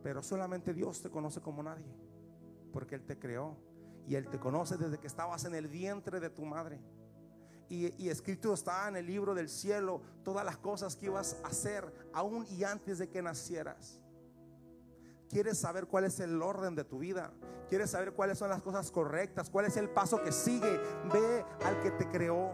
[0.03, 1.87] Pero solamente Dios te conoce como nadie,
[2.73, 3.57] porque Él te creó
[4.07, 6.81] y Él te conoce desde que estabas en el vientre de tu madre.
[7.71, 11.93] Y, escrito está en el libro del cielo todas las cosas que ibas a hacer
[12.15, 14.01] aún y antes de que nacieras.
[15.29, 17.33] ¿Quieres saber cuál es el orden de tu vida?
[17.69, 19.51] ¿Quieres saber cuáles son las cosas correctas?
[19.51, 20.81] ¿Cuál es el paso que sigue?
[21.13, 22.53] Ve al que te creó.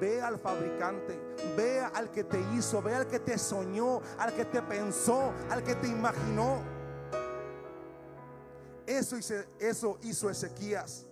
[0.00, 1.18] Ve al fabricante,
[1.56, 5.62] ve al que te hizo, ve al que te soñó, al que te pensó, al
[5.62, 6.58] que te imaginó.
[8.86, 9.98] Eso hizo, eso
[10.30, 11.06] Ezequías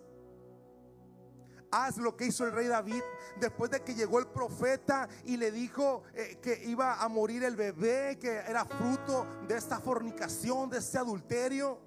[1.74, 3.02] haz lo que hizo el rey David
[3.40, 7.56] después de que llegó el profeta y le dijo eh, que iba a morir el
[7.56, 11.78] bebé, que era fruto de esta fornicación, de este adulterio.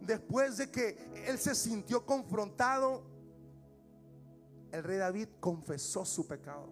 [0.00, 3.02] Después de que él se sintió confrontado,
[4.70, 6.70] el rey David confesó su pecado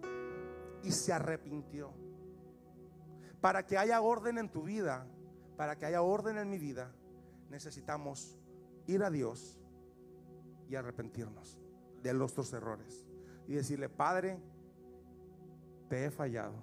[0.83, 1.91] y se arrepintió.
[3.41, 5.05] Para que haya orden en tu vida,
[5.57, 6.93] para que haya orden en mi vida,
[7.49, 8.37] necesitamos
[8.87, 9.59] ir a Dios
[10.69, 11.64] y arrepentirnos
[12.11, 13.05] de nuestros errores
[13.47, 14.39] y decirle, Padre,
[15.89, 16.53] te he fallado.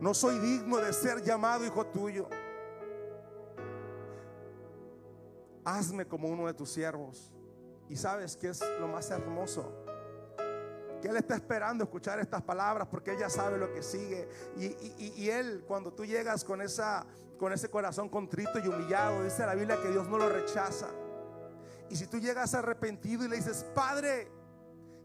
[0.00, 2.28] No soy digno de ser llamado hijo tuyo.
[5.64, 7.32] Hazme como uno de tus siervos.
[7.88, 9.72] Y sabes que es lo más hermoso.
[11.00, 14.28] Que Él está esperando escuchar estas palabras porque Él ya sabe lo que sigue.
[14.56, 14.66] Y,
[14.98, 17.06] y, Él, cuando tú llegas con, esa,
[17.38, 20.88] con ese corazón contrito y humillado, dice la Biblia que Dios no lo rechaza.
[21.92, 24.32] Y si tú llegas arrepentido y le dices, Padre,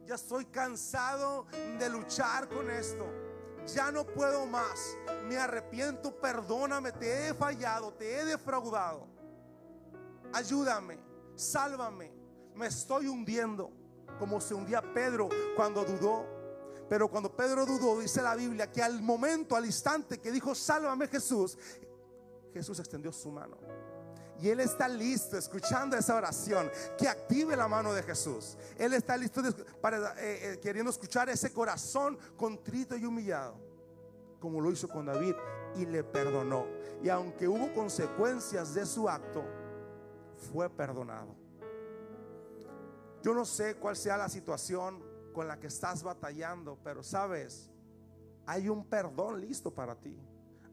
[0.05, 1.45] ya estoy cansado
[1.77, 3.05] de luchar con esto.
[3.75, 4.95] Ya no puedo más.
[5.27, 9.05] Me arrepiento, perdóname, te he fallado, te he defraudado.
[10.31, 10.97] Ayúdame,
[11.35, 12.09] sálvame.
[12.55, 13.69] Me estoy hundiendo
[14.17, 16.25] como se hundía Pedro cuando dudó.
[16.87, 21.09] Pero cuando Pedro dudó, dice la Biblia que al momento, al instante que dijo, sálvame
[21.09, 21.57] Jesús,
[22.53, 23.57] Jesús extendió su mano
[24.39, 28.57] y Él está listo escuchando esa oración que active la mano de Jesús.
[28.77, 29.41] Él está listo
[29.81, 33.55] para, eh, eh, queriendo escuchar ese corazón contrito y humillado,
[34.39, 35.35] como lo hizo con David,
[35.75, 36.65] y le perdonó.
[37.01, 39.43] Y aunque hubo consecuencias de su acto,
[40.51, 41.35] fue perdonado.
[43.23, 47.71] Yo no sé cuál sea la situación con la que estás batallando, pero sabes,
[48.45, 50.17] hay un perdón listo para ti.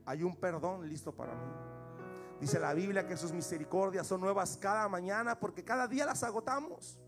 [0.07, 1.83] Hay un perdón listo para mí.
[2.44, 7.00] Dice la Biblia que sus misericordias son nuevas cada mañana porque cada día las agotamos.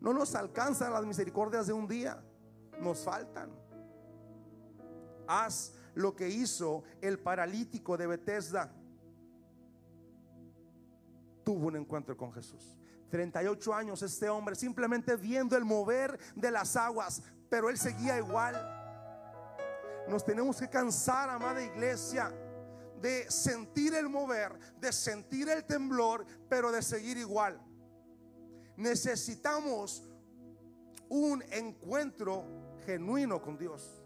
[0.00, 2.24] No nos alcanzan las misericordias de un día,
[2.80, 3.50] nos faltan.
[5.26, 8.72] Haz lo que hizo el paralítico de Bethesda.
[11.44, 12.78] Tuvo un encuentro con Jesús.
[13.10, 18.56] 38 años este hombre simplemente viendo el mover de las aguas, pero él seguía igual.
[20.08, 22.32] Nos tenemos que cansar, amada iglesia,
[23.04, 27.60] de sentir el mover, de sentir el temblor, pero de seguir igual.
[28.78, 30.08] Necesitamos
[31.10, 32.46] un encuentro
[32.86, 34.02] genuino con Dios.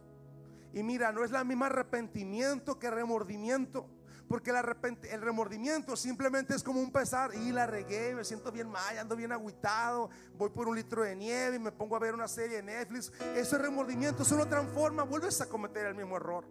[0.72, 3.88] Y mira, no es la misma arrepentimiento que remordimiento.
[4.26, 7.32] Porque el remordimiento simplemente es como un pesar.
[7.36, 10.10] Y la regué, me siento bien mal, ando bien agüitado.
[10.36, 13.12] Voy por un litro de nieve y me pongo a ver una serie de Netflix.
[13.36, 16.44] Ese remordimiento solo transforma, vuelves a cometer el mismo error.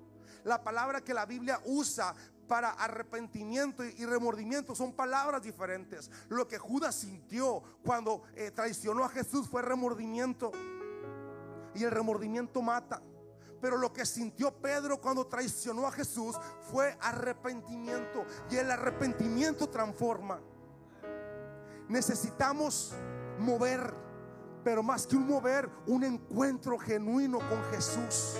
[0.43, 2.15] La palabra que la Biblia usa
[2.47, 6.09] para arrepentimiento y remordimiento son palabras diferentes.
[6.29, 10.51] Lo que Judas sintió cuando eh, traicionó a Jesús fue remordimiento.
[11.75, 13.01] Y el remordimiento mata.
[13.61, 16.35] Pero lo que sintió Pedro cuando traicionó a Jesús
[16.71, 18.25] fue arrepentimiento.
[18.49, 20.39] Y el arrepentimiento transforma.
[21.89, 22.93] Necesitamos
[23.39, 23.93] mover,
[24.63, 28.35] pero más que un mover, un encuentro genuino con Jesús.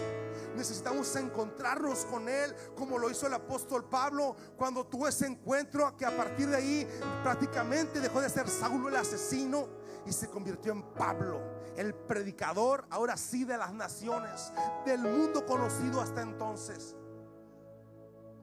[0.58, 6.04] Necesitamos encontrarnos con Él como lo hizo el apóstol Pablo cuando tuvo ese encuentro que
[6.04, 6.88] a partir de ahí
[7.22, 9.68] prácticamente dejó de ser Saulo el asesino
[10.08, 11.40] y se convirtió en Pablo,
[11.76, 14.52] el predicador ahora sí de las naciones,
[14.84, 16.96] del mundo conocido hasta entonces.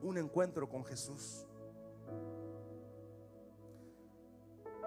[0.01, 1.49] Un encuentro con Jesús.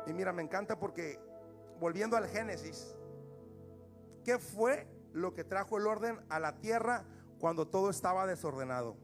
[0.06, 1.20] Y mira, me encanta porque
[1.78, 2.96] volviendo al Génesis,
[4.24, 7.04] ¿qué fue lo que trajo el orden a la tierra
[7.40, 8.96] cuando todo estaba desordenado?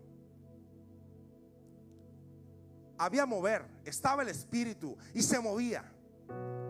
[2.98, 5.92] Había mover, estaba el espíritu y se movía.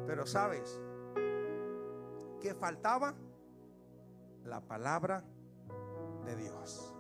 [0.08, 0.80] Pero sabes,
[2.41, 3.15] que faltaba?
[4.43, 5.23] La palabra
[6.26, 6.93] de Dios.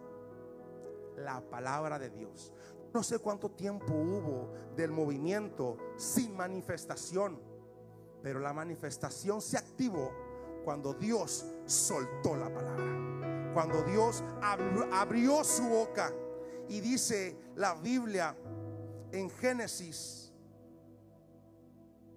[1.17, 2.53] La palabra de Dios.
[2.93, 7.41] No sé cuánto tiempo hubo del movimiento sin manifestación,
[8.21, 10.11] pero la manifestación se activó
[10.63, 13.12] cuando Dios soltó la palabra.
[13.53, 16.11] Cuando Dios abrió su boca
[16.67, 18.35] y dice la Biblia
[19.11, 20.23] en Génesis,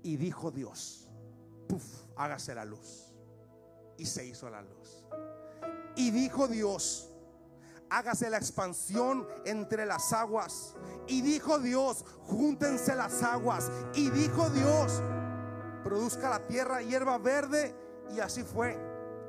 [0.03, 1.09] y dijo Dios,
[1.68, 1.83] puf,
[2.16, 3.12] hágase la luz
[3.99, 5.05] y se hizo la luz.
[5.96, 7.11] Y dijo Dios,
[7.90, 10.75] hágase la expansión entre las aguas.
[11.09, 13.70] Y dijo Dios, júntense las aguas.
[13.94, 15.03] Y dijo Dios,
[15.83, 17.75] produzca la tierra hierba verde.
[18.14, 18.79] Y así fue.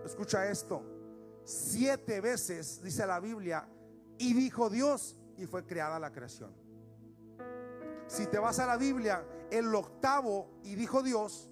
[0.05, 0.83] Escucha esto.
[1.47, 3.69] Siete veces, dice la Biblia,
[4.17, 6.53] y dijo Dios, y fue creada la creación.
[8.07, 11.49] Si te vas a la Biblia, el octavo, y dijo Dios,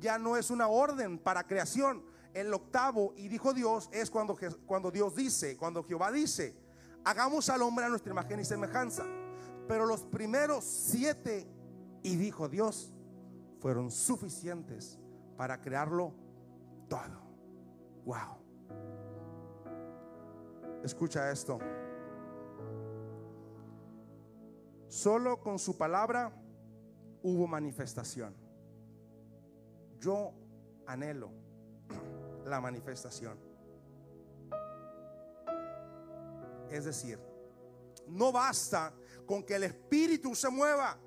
[0.00, 4.90] ya no es una orden para creación, el octavo, y dijo Dios, es cuando, cuando
[4.90, 6.56] Dios dice, cuando Jehová dice,
[7.04, 9.04] hagamos al hombre a nuestra imagen y semejanza.
[9.68, 11.46] Pero los primeros siete,
[12.02, 12.92] y dijo Dios,
[13.60, 14.98] fueron suficientes
[15.36, 16.14] para crearlo
[16.88, 17.22] todo.
[18.04, 18.39] Wow.
[20.82, 21.58] Escucha esto.
[24.88, 26.32] Solo con su palabra
[27.22, 28.34] hubo manifestación.
[29.98, 30.32] Yo
[30.86, 31.30] anhelo
[32.44, 33.38] la manifestación.
[36.70, 37.18] Es decir,
[38.08, 38.92] no basta
[39.26, 40.98] con que el Espíritu se mueva.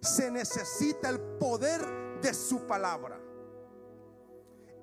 [0.00, 1.80] Se necesita el poder
[2.20, 3.23] de su palabra.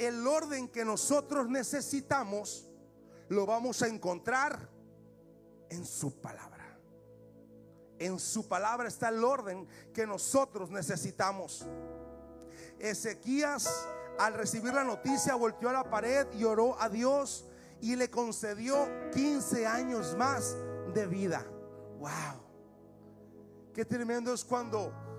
[0.01, 2.67] El orden que nosotros necesitamos
[3.29, 4.67] lo vamos a encontrar
[5.69, 6.75] en su palabra.
[7.99, 11.67] En su palabra está el orden que nosotros necesitamos.
[12.79, 13.87] Ezequías
[14.17, 17.45] al recibir la noticia volteó a la pared y oró a Dios
[17.79, 20.57] y le concedió 15 años más
[20.95, 21.45] de vida.
[21.99, 22.41] Wow.
[23.71, 25.11] Qué tremendo es cuando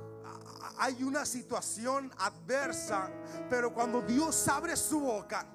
[0.79, 3.11] hay una situación adversa,
[3.49, 5.47] pero cuando Dios abre su boca,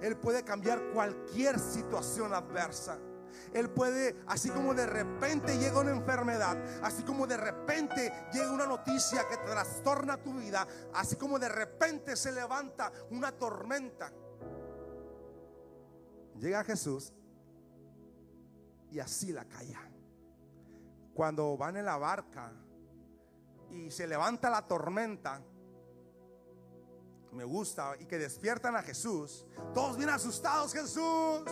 [0.00, 2.98] Él puede cambiar cualquier situación adversa.
[3.54, 8.66] Él puede, así como de repente llega una enfermedad, así como de repente llega una
[8.66, 14.12] noticia que trastorna tu vida, así como de repente se levanta una tormenta.
[16.38, 17.12] Llega Jesús
[18.90, 19.80] y así la calla.
[21.14, 22.52] Cuando van en la barca
[23.72, 25.42] y se levanta la tormenta,
[27.32, 31.42] me gusta, y que despiertan a Jesús, todos bien asustados, Jesús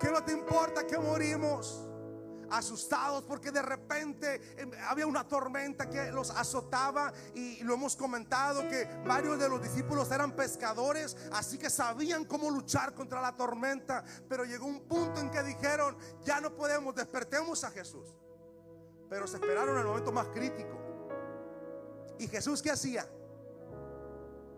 [0.00, 1.86] que no te importa que morimos
[2.50, 8.68] asustados porque de repente em, había una tormenta que los azotaba y lo hemos comentado
[8.68, 14.02] que varios de los discípulos eran pescadores, así que sabían cómo luchar contra la tormenta,
[14.28, 18.16] pero llegó un punto en que dijeron, ya no podemos, despertemos a Jesús.
[19.08, 20.79] Pero se esperaron el momento más crítico.
[22.20, 23.08] ¿Y Jesús qué hacía?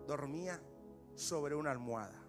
[0.05, 0.61] Dormía
[1.15, 2.21] sobre una almohada.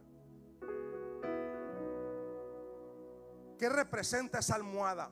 [3.59, 5.11] ¿Qué representa esa almohada?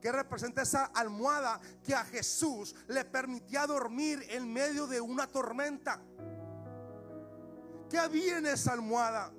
[0.00, 6.02] ¿Qué representa esa almohada que a Jesús le permitía dormir en medio de una tormenta?
[7.88, 9.32] ¿Qué había en esa almohada?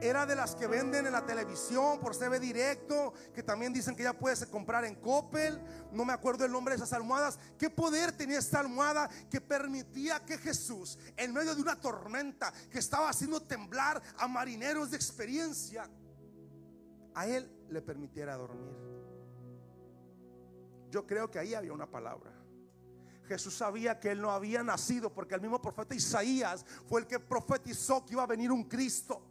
[0.00, 4.02] Era de las que venden en la televisión por CB directo, que también dicen que
[4.02, 5.60] ya puedes comprar en Coppel.
[5.92, 7.38] No me acuerdo el nombre de esas almohadas.
[7.58, 12.78] ¿Qué poder tenía esta almohada que permitía que Jesús, en medio de una tormenta que
[12.78, 15.88] estaba haciendo temblar a marineros de experiencia,
[17.14, 18.76] a él le permitiera dormir?
[20.90, 22.32] Yo creo que ahí había una palabra.
[23.26, 27.18] Jesús sabía que él no había nacido porque el mismo profeta Isaías fue el que
[27.18, 29.25] profetizó que iba a venir un Cristo.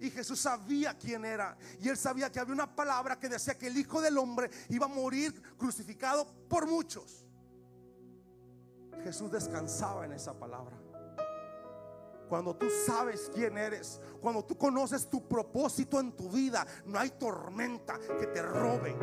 [0.00, 1.56] Y Jesús sabía quién era.
[1.80, 4.86] Y él sabía que había una palabra que decía que el Hijo del Hombre iba
[4.86, 7.26] a morir crucificado por muchos.
[9.02, 10.76] Jesús descansaba en esa palabra.
[12.28, 17.10] Cuando tú sabes quién eres, cuando tú conoces tu propósito en tu vida, no hay
[17.10, 18.94] tormenta que te robe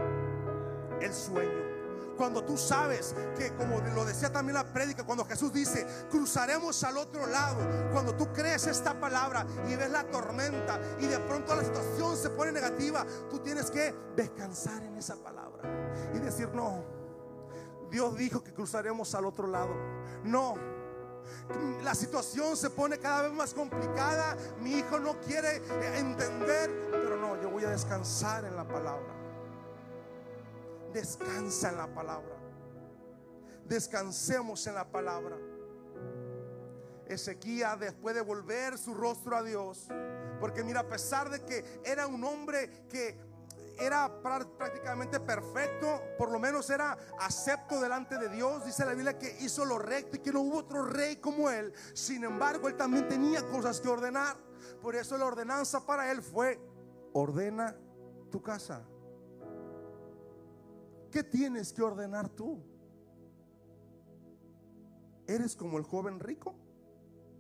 [1.02, 1.75] el sueño.
[2.18, 6.98] Cuando tú sabes que, como lo decía también la prédica, cuando Jesús dice, cruzaremos al
[6.98, 7.58] otro lado,
[7.92, 12.30] cuando tú crees esta palabra y ves la tormenta y de pronto la situación se
[12.30, 15.64] pone negativa, tú tienes que descansar en esa palabra
[16.14, 16.84] y decir, no,
[17.90, 19.74] Dios dijo que cruzaremos al otro lado.
[20.24, 20.56] No,
[21.84, 24.36] la situación se pone cada vez más complicada.
[24.62, 25.62] Mi hijo no quiere
[25.98, 29.25] entender, pero no, yo voy a descansar en la palabra.
[30.96, 32.38] Descansa en la palabra.
[33.68, 35.36] Descansemos en la palabra.
[37.06, 39.90] Ezequiel después de volver su rostro a Dios,
[40.40, 43.20] porque mira, a pesar de que era un hombre que
[43.78, 48.64] era prácticamente perfecto, por lo menos era acepto delante de Dios.
[48.64, 51.74] Dice la Biblia que hizo lo recto y que no hubo otro rey como él.
[51.94, 54.38] Sin embargo, él también tenía cosas que ordenar.
[54.82, 56.58] Por eso la ordenanza para él fue,
[57.12, 57.76] ordena
[58.32, 58.88] tu casa.
[61.16, 62.62] ¿Qué tienes que ordenar tú?
[65.26, 66.54] ¿Eres como el joven rico?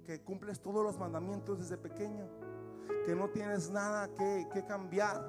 [0.06, 2.26] Que cumples todos los mandamientos desde pequeño.
[3.06, 5.22] Que no tienes nada que, cambiar.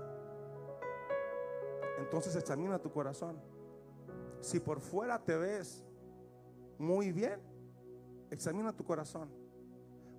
[1.98, 3.36] Entonces examina tu corazón.
[4.40, 5.84] Si por fuera te ves
[6.78, 7.40] muy bien,
[8.30, 9.28] examina tu corazón.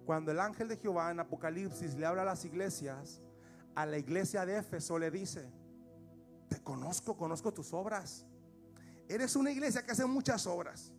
[0.06, 3.22] Cuando el ángel de Jehová en Apocalipsis le habla a las iglesias,
[3.74, 5.50] a la iglesia de Éfeso le dice,
[6.48, 8.26] te conozco, conozco tus obras.
[9.08, 10.92] Eres una iglesia que hace muchas obras.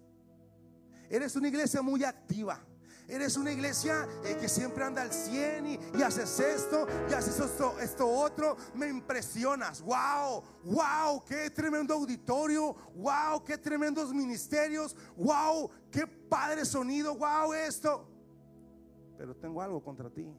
[1.11, 2.61] Eres una iglesia muy activa.
[3.09, 7.79] Eres una iglesia eh, que siempre anda al 100 y, haces esto y haces esto,
[7.81, 8.59] esto otro.
[8.75, 9.81] Me impresionas.
[9.81, 12.77] Wow, wow, qué tremendo auditorio.
[12.95, 14.95] Wow, qué tremendos ministerios.
[15.17, 17.17] Wow, qué padre sonido.
[17.17, 18.07] Wow, esto.
[19.17, 20.31] Pero tengo algo contra ti.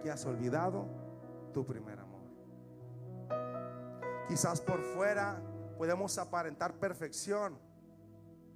[0.00, 0.86] Que has olvidado
[1.52, 2.07] tu primer amor.
[4.28, 5.42] Quizás por fuera
[5.78, 7.58] podemos aparentar perfección,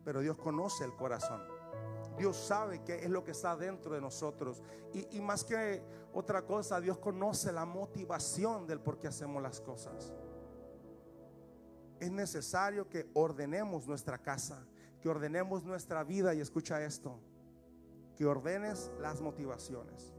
[0.05, 1.41] pero Dios conoce el corazón.
[2.19, 4.63] Dios sabe qué es lo que está dentro de nosotros.
[4.93, 10.13] Y, más que otra cosa, Dios conoce la motivación del por qué hacemos las cosas.
[12.01, 14.67] Es necesario que ordenemos nuestra casa,
[15.01, 16.35] que ordenemos nuestra vida.
[16.35, 17.19] Y escucha esto,
[18.17, 20.13] que ordenes las motivaciones.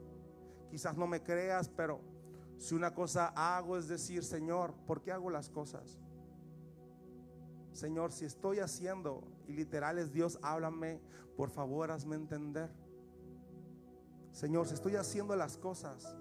[0.72, 2.02] Quizás no me creas, pero
[2.58, 6.00] si una cosa hago es decir, Señor, ¿por qué hago las cosas?
[7.74, 11.02] Señor, si estoy haciendo, y literal es Dios, háblame,
[11.36, 12.70] por favor, hazme entender.
[14.32, 16.16] Señor, si estoy haciendo las cosas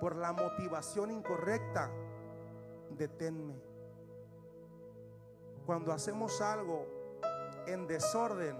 [0.00, 1.90] por la motivación incorrecta,
[2.96, 3.60] deténme.
[5.66, 6.86] Cuando hacemos algo
[7.66, 8.56] en desorden,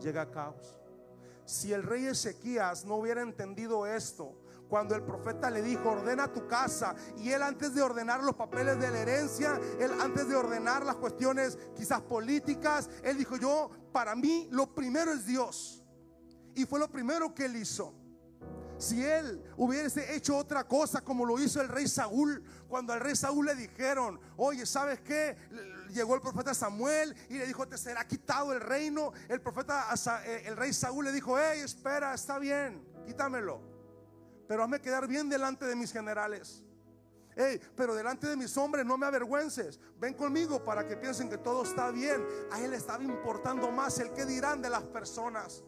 [0.00, 0.80] llega caos.
[1.44, 4.34] Si el rey Ezequías no hubiera entendido esto,
[4.70, 8.78] cuando el profeta le dijo, ordena tu casa, y él antes de ordenar los papeles
[8.78, 14.14] de la herencia, él antes de ordenar las cuestiones quizás políticas, él dijo, yo, para
[14.14, 15.82] mí lo primero es Dios.
[16.54, 17.94] Y fue lo primero que él hizo.
[18.78, 23.16] Si él hubiese hecho otra cosa como lo hizo el rey Saúl, cuando al rey
[23.16, 25.36] Saúl le dijeron, oye, ¿sabes qué?
[25.90, 29.12] Llegó el profeta Samuel y le dijo, te será quitado el reino.
[29.28, 29.86] El profeta,
[30.24, 33.69] eh, el rey Saúl le dijo, hey, espera, está bien, quítamelo
[34.50, 36.64] pero hazme quedar bien delante de mis generales.
[37.76, 39.78] pero delante de mis hombres no me avergüences.
[40.00, 42.26] Ven conmigo para que piensen que todo está bien.
[42.50, 45.62] A él estaba importando más el que dirán de las personas.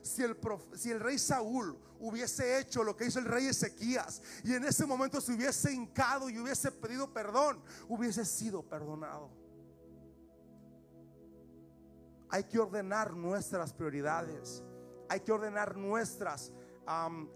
[0.00, 0.38] Si el,
[0.76, 4.86] si el, rey Saúl hubiese hecho lo que hizo el rey Ezequías y en ese
[4.86, 9.28] momento se hubiese hincado y hubiese pedido perdón, hubiese sido perdonado.
[12.28, 14.62] Hay que ordenar nuestras prioridades.
[15.08, 16.52] Hay que ordenar nuestras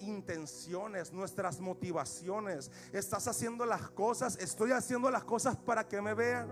[0.00, 2.70] intenciones, nuestras motivaciones.
[2.92, 6.48] Estás haciendo las cosas, estoy haciendo las cosas para que me vean.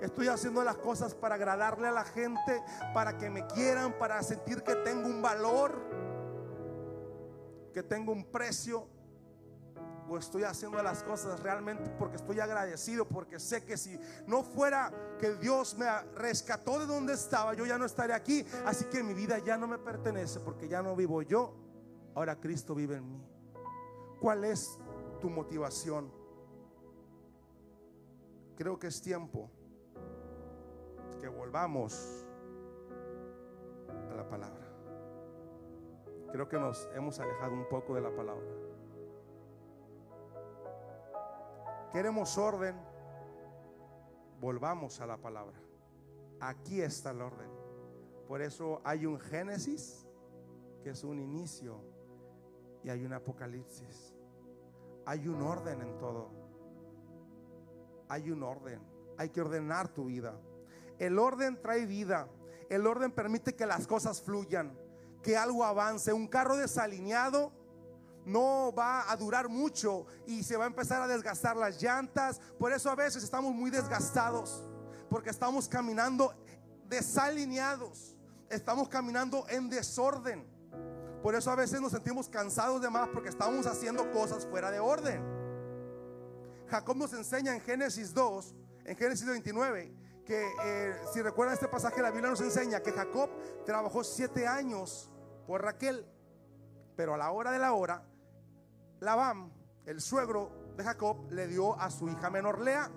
[0.00, 2.62] Estoy haciendo las cosas para agradarle a la gente,
[2.92, 6.04] para que me quieran, para sentir que tengo un valor.
[7.72, 8.86] que tengo un precio
[10.08, 14.92] o estoy haciendo las cosas realmente porque estoy agradecido, porque sé que si no fuera
[15.18, 18.46] que Dios me rescató de donde estaba, yo ya no estaría aquí.
[18.64, 21.54] Así que mi vida ya no me pertenece porque ya no vivo yo,
[22.14, 23.22] ahora Cristo vive en mí.
[24.20, 24.78] ¿Cuál es
[25.20, 26.10] tu motivación?
[28.56, 29.50] Creo que es tiempo
[31.20, 32.24] que volvamos
[34.10, 34.64] a la palabra.
[36.30, 38.46] Creo que nos hemos alejado un poco de la palabra.
[41.92, 42.76] Queremos orden,
[44.40, 45.56] volvamos a la palabra.
[46.40, 47.50] Aquí está el orden.
[48.26, 50.06] Por eso hay un Génesis,
[50.82, 51.93] que es un inicio,
[52.84, 54.14] y hay un Apocalipsis.
[55.06, 56.30] Hay un orden en todo.
[58.08, 58.80] Hay un orden.
[59.16, 60.38] Hay que ordenar tu vida.
[60.98, 62.28] El orden trae vida.
[62.68, 64.78] El orden permite que las cosas fluyan,
[65.22, 66.12] que algo avance.
[66.12, 67.52] Un carro desalineado
[68.26, 72.40] no va a durar mucho y se va a empezar a desgastar las llantas.
[72.58, 74.62] Por eso a veces estamos muy desgastados,
[75.08, 76.34] porque estamos caminando
[76.88, 78.16] desalineados,
[78.50, 80.53] estamos caminando en desorden.
[81.24, 84.78] Por eso a veces nos sentimos cansados de más porque estamos haciendo cosas fuera de
[84.78, 85.24] orden.
[86.68, 88.54] Jacob nos enseña en Génesis 2,
[88.84, 89.90] en Génesis 29,
[90.26, 93.30] que eh, si recuerdan este pasaje, la Biblia nos enseña que Jacob
[93.64, 95.10] trabajó siete años
[95.46, 96.04] por Raquel,
[96.94, 98.02] pero a la hora de la hora
[99.00, 99.50] Labán,
[99.86, 102.90] el suegro de Jacob, le dio a su hija menor Lea.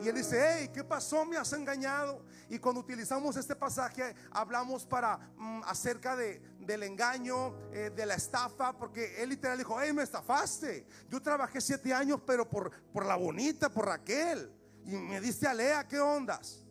[0.00, 1.24] Y él dice, hey, ¿qué pasó?
[1.24, 2.22] Me has engañado.
[2.48, 8.14] Y cuando utilizamos este pasaje, hablamos para mm, acerca de, del engaño, eh, de la
[8.14, 10.86] estafa, porque él literal dijo, hey, me estafaste.
[11.08, 14.52] Yo trabajé siete años, pero por, por la bonita, por Raquel.
[14.84, 16.64] Y me diste a Lea, ¿qué ondas?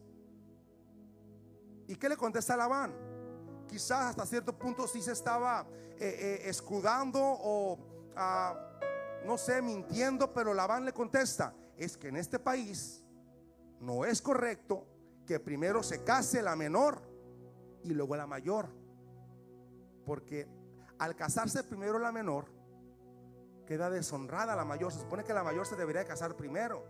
[1.87, 2.93] ¿Y qué le contesta Labán?
[3.67, 7.79] Quizás hasta cierto punto sí se estaba eh, eh, escudando o
[9.25, 13.04] no sé, mintiendo, pero Labán le contesta, es que en este país
[13.79, 14.85] no es correcto
[15.25, 17.01] que primero se case la menor
[17.83, 18.69] y luego la mayor.
[20.05, 20.47] Porque
[20.99, 22.45] al casarse primero la menor,
[23.65, 24.91] queda deshonrada la mayor.
[24.91, 26.85] Se supone que la mayor se debería casar primero.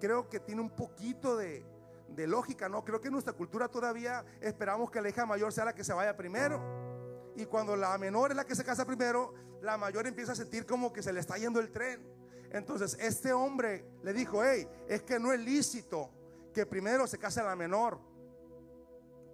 [0.00, 1.64] Creo que tiene un poquito de,
[2.08, 2.84] de lógica, ¿no?
[2.84, 5.92] Creo que en nuestra cultura todavía esperamos que la hija mayor sea la que se
[5.92, 6.60] vaya primero.
[7.36, 10.66] Y cuando la menor es la que se casa primero, la mayor empieza a sentir
[10.66, 12.17] como que se le está yendo el tren.
[12.50, 16.10] Entonces este hombre le dijo, hey, es que no es lícito
[16.52, 17.98] que primero se case la menor.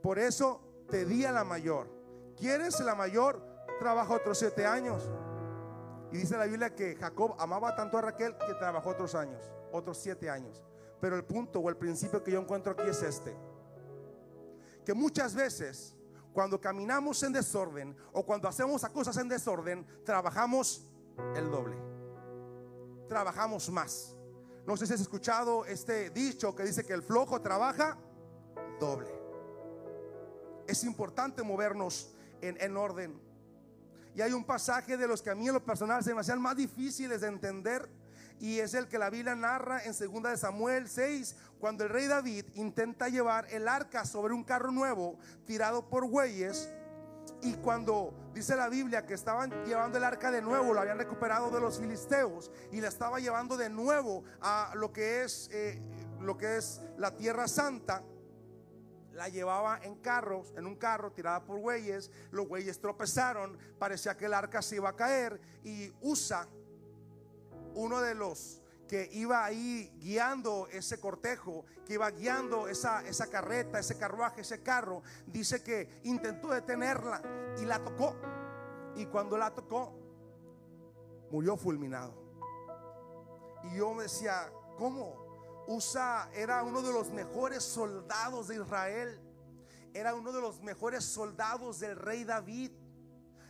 [0.03, 0.61] Por eso
[0.91, 1.89] te di a la mayor.
[2.37, 3.43] ¿Quieres la mayor?
[3.79, 5.09] Trabaja otros siete años.
[6.13, 9.99] Y dice la Biblia que Jacob amaba tanto a Raquel que trabajó otros años, otros
[9.99, 10.63] siete años.
[11.01, 13.37] Pero el punto o el principio que yo encuentro aquí es este.
[14.85, 15.97] Que muchas veces
[16.33, 20.87] cuando caminamos en desorden o cuando hacemos cosas en desorden, trabajamos
[21.37, 21.94] el doble.
[23.09, 24.15] Trabajamos más.
[24.67, 27.99] No sé si has escuchado este dicho que dice que el flojo trabaja
[28.81, 29.13] doble.
[30.67, 33.21] Es importante movernos en, orden.
[34.15, 36.41] Y hay un pasaje de los que a mí en lo personal se me hacían
[36.41, 37.91] más difíciles de entender
[38.41, 42.07] y es el que la Biblia narra en 2 de Samuel 6, cuando el rey
[42.07, 46.69] David intenta llevar el arca sobre un carro nuevo tirado por bueyes
[47.43, 51.51] y cuando dice la Biblia que estaban llevando el arca de nuevo, lo habían recuperado
[51.51, 55.81] de los filisteos y la estaba llevando de nuevo a lo que es eh,
[56.21, 58.03] lo que es la tierra santa,
[59.13, 64.25] la llevaba en carros, en un carro tirada por bueyes, los bueyes tropezaron, parecía que
[64.25, 66.49] el arca se iba a caer y Usa
[67.75, 73.79] uno de los que iba ahí guiando ese cortejo, que iba guiando esa, esa carreta,
[73.79, 77.23] ese carruaje, ese carro, dice que intentó detenerla
[77.61, 78.17] y la tocó.
[78.97, 79.93] Y cuando la tocó,
[81.31, 82.15] murió fulminado.
[83.65, 85.65] Y yo me decía, ¿cómo?
[85.67, 89.21] Usa era uno de los mejores soldados de Israel.
[89.95, 92.73] Era uno de los mejores soldados del rey David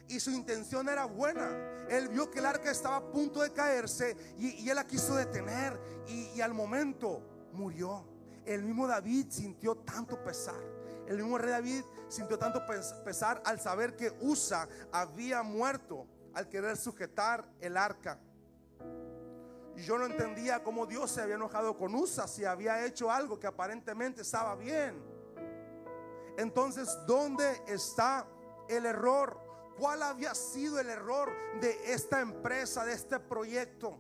[0.09, 1.49] y su intención era buena.
[1.89, 5.79] Él vio que el arca estaba a punto de caerse y, él la quiso detener
[6.07, 8.05] y, al momento murió.
[8.45, 10.61] El mismo David sintió tanto pesar.
[11.07, 12.63] El mismo rey David sintió tanto
[13.05, 18.19] pesar al saber que Usa había muerto al querer sujetar el arca.
[19.77, 23.39] Y yo no entendía cómo Dios se había enojado con Usa si había hecho algo
[23.39, 25.03] que aparentemente estaba bien.
[26.37, 28.27] Entonces, ¿dónde está
[28.69, 29.44] el error?
[29.79, 33.99] ¿Cuál había sido el error de esta empresa, de este proyecto?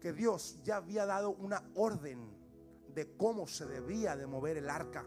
[0.00, 2.34] Que Dios ya había dado una orden
[2.88, 5.04] de cómo se debía de mover el arca.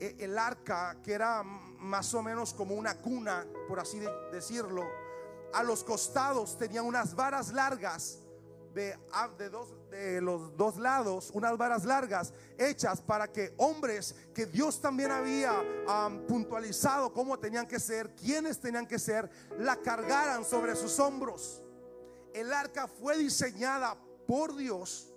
[0.00, 4.00] e, el arca, que era más o menos como una cuna, por así
[4.30, 4.84] decirlo,
[5.52, 8.20] a los costados tenía unas varas largas
[8.78, 8.96] de,
[9.90, 15.52] de, los dos lados, unas varas largas hechas para que hombres que Dios también había
[16.28, 21.62] puntualizado cómo tenían que ser, quiénes tenían que ser, la cargaran sobre sus hombros.
[22.32, 25.12] El arca fue diseñada por Dios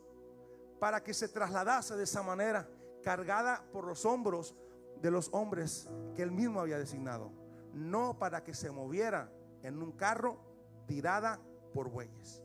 [0.80, 2.68] para que se trasladase de esa manera,
[3.04, 4.56] cargada por los hombros
[5.02, 7.32] de los hombres que él mismo había designado,
[7.74, 9.32] no para que se moviera
[9.62, 10.40] en un carro
[10.88, 11.40] tirada
[11.74, 12.42] por bueyes.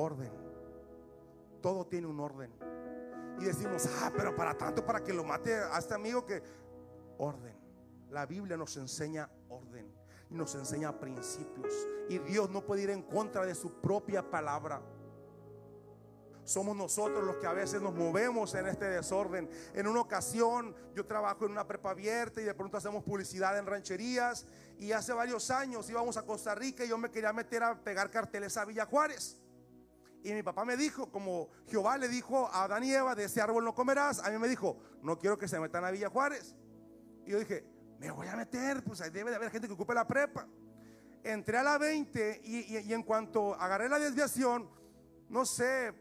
[0.00, 0.30] Orden.
[1.60, 2.52] Todo tiene un orden.
[3.40, 6.40] Y decimos, ah, pero para tanto, para que lo mate a este amigo que...
[7.18, 7.56] Orden.
[8.10, 9.92] La Biblia nos enseña orden.
[10.30, 11.74] Y nos enseña principios.
[12.08, 14.80] Y Dios no puede ir en contra de su propia palabra
[16.44, 19.50] somos nosotros los que a veces nos movemos en este desorden.
[19.74, 23.66] En una ocasión yo trabajo en una prepa abierta y de pronto hacemos publicidad en
[23.66, 24.46] rancherías
[24.78, 28.10] y hace varios años íbamos a Costa Rica y yo me quería meter a pegar
[28.10, 29.38] carteles a Villa Juárez.
[30.22, 33.40] Y mi papá me dijo, como Jehová le dijo a Adán y Eva, de ese
[33.40, 36.56] árbol no comerás, a mí me dijo, no quiero que se metan a Villa Juárez.
[37.24, 37.64] Y yo dije,
[37.98, 40.46] me voy a meter, pues ahí debe de haber gente que ocupe la prepa.
[41.22, 44.68] Entré a la 20 y, y en cuanto agarré la desviación,
[45.28, 45.92] no sé,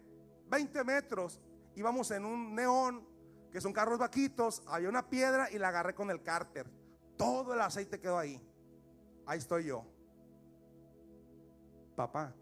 [0.50, 1.42] 20 metros,
[1.76, 3.08] íbamos en un neón,
[3.52, 6.70] que son carros vaquitos, había una piedra y la agarré con el cárter.
[7.18, 8.42] Todo el aceite quedó ahí.
[9.26, 9.86] Ahí estoy yo.
[11.96, 12.34] Papá.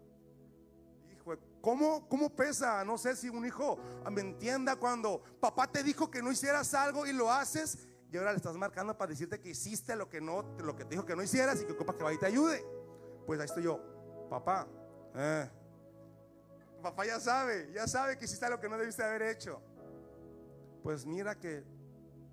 [1.66, 2.84] ¿Cómo, ¿cómo pesa?
[2.84, 3.76] No sé si un hijo
[4.12, 8.30] me entienda cuando papá te dijo que no hicieras algo y lo haces y ahora
[8.30, 11.16] le estás marcando para decirte que hiciste lo que no, lo que te dijo que
[11.16, 12.64] no hicieras y que ocupa que vaya y te ayude.
[13.26, 13.80] Pues ahí estoy yo.
[14.30, 14.68] Papá.
[15.16, 15.50] Eh,
[16.80, 19.60] papá ya sabe, ya sabe que hiciste lo que no debiste haber hecho.
[20.84, 21.64] Pues mira que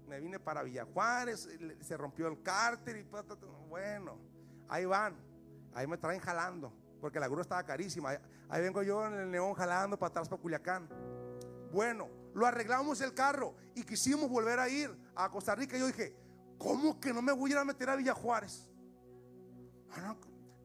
[0.08, 1.50] me vine para Villa Juárez,
[1.82, 3.08] se rompió el cárter y
[3.68, 4.20] bueno,
[4.70, 5.16] ahí van,
[5.74, 6.72] ahí me traen jalando,
[7.04, 8.18] porque la grúa estaba carísima.
[8.48, 10.88] Ahí vengo yo en el neón jalando para atrás para Culiacán.
[11.70, 15.76] Bueno, lo arreglamos el carro y quisimos volver a ir a Costa Rica.
[15.76, 16.16] Y yo dije,
[16.58, 18.70] ¿cómo que no me voy a ir a meter a Villa Juárez?
[19.92, 20.16] Ah,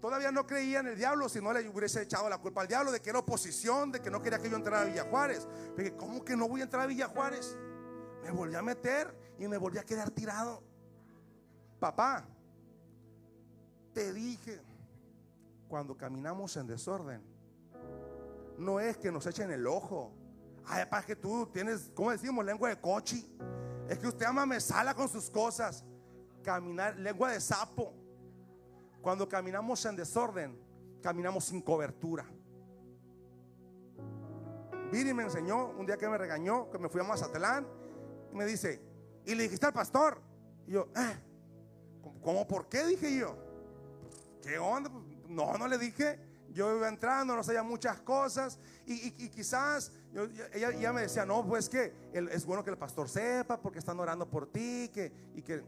[0.00, 2.92] Todavía no creía en el diablo si no le hubiese echado la culpa al diablo
[2.92, 5.44] de que era oposición, de que no quería que yo entrara a Villa Juárez.
[5.76, 7.56] Dije, ¿cómo que no voy a entrar a Villa Juárez?
[8.22, 10.62] Me volví a meter y me volví a quedar tirado.
[11.80, 12.24] Papá,
[13.92, 14.60] te dije,
[15.68, 17.22] cuando caminamos en desorden,
[18.56, 20.12] no es que nos echen el ojo.
[20.66, 22.44] Ay, papá, que tú tienes, ¿cómo decimos?
[22.44, 23.30] Lengua de cochi.
[23.88, 25.84] Es que usted ama me sala con sus cosas.
[26.42, 27.94] Caminar, lengua de sapo.
[29.00, 30.58] Cuando caminamos en desorden,
[31.00, 32.26] caminamos sin cobertura.
[34.90, 37.66] Viri me enseñó un día que me regañó, que me fui a Mazatlán,
[38.32, 38.80] y me dice,
[39.24, 40.20] y le dijiste al pastor,
[40.66, 41.16] y yo, eh,
[42.22, 42.86] ¿cómo por qué?
[42.86, 43.36] Dije yo,
[44.42, 44.90] ¿qué onda?
[45.28, 46.18] No, no le dije.
[46.50, 49.92] Yo iba entrando, no sabía muchas cosas y, quizás
[50.54, 54.28] ella, me decía, no, pues que es bueno que el pastor sepa porque están orando
[54.28, 55.62] por ti que, y que,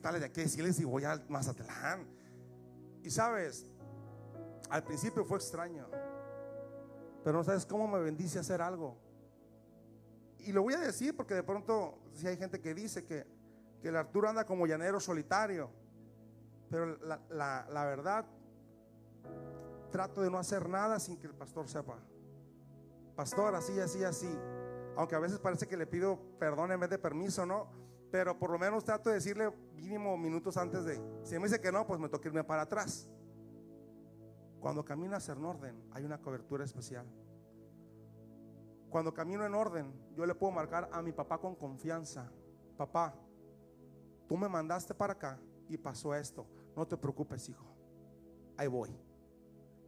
[0.00, 2.06] tal de aquí decirles si voy a Mazatlán.
[3.02, 3.66] Y sabes,
[4.68, 5.88] al principio fue extraño,
[7.24, 8.96] pero no sabes cómo me bendice hacer algo.
[10.38, 13.26] Y lo voy a decir porque de pronto, si hay gente que dice que,
[13.82, 15.68] que el Arturo anda como llanero solitario,
[16.70, 16.96] pero
[17.28, 18.24] la verdad,
[19.90, 21.98] trato de no hacer nada sin que el pastor sepa.
[23.16, 24.38] Pastor, así, así, así.
[24.96, 27.68] Aunque a veces parece que le pido perdón en vez de permiso, ¿no?
[28.10, 31.00] Pero por lo menos trato de decirle mínimo minutos antes de.
[31.22, 33.08] Si me dice que no, pues me toca irme para atrás.
[34.60, 37.06] Cuando caminas en orden, hay una cobertura especial.
[38.90, 42.30] Cuando camino en orden, yo le puedo marcar a mi papá con confianza.
[42.76, 43.14] Papá,
[44.28, 46.46] tú me mandaste para acá y pasó esto.
[46.76, 47.64] No te preocupes, hijo.
[48.56, 48.90] Ahí voy.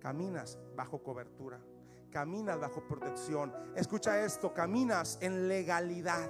[0.02, 1.60] Caminas bajo cobertura.
[2.10, 3.54] Caminas bajo protección.
[3.76, 6.28] Escucha esto, caminas en legalidad.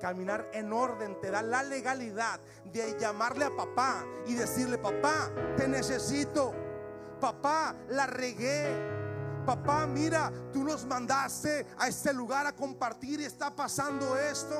[0.00, 2.40] Caminar en orden te da la legalidad
[2.72, 6.54] de llamarle a papá y decirle, papá, te necesito.
[7.20, 9.44] Papá, la regué.
[9.44, 14.56] Papá, mira, tú nos mandaste a este lugar a compartir y está pasando esto.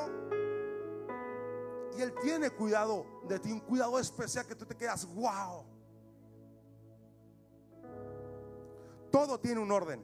[1.96, 5.73] Y Él tiene cuidado de ti, un cuidado especial que tú te quedas, wow.
[9.14, 10.02] Todo tiene un orden.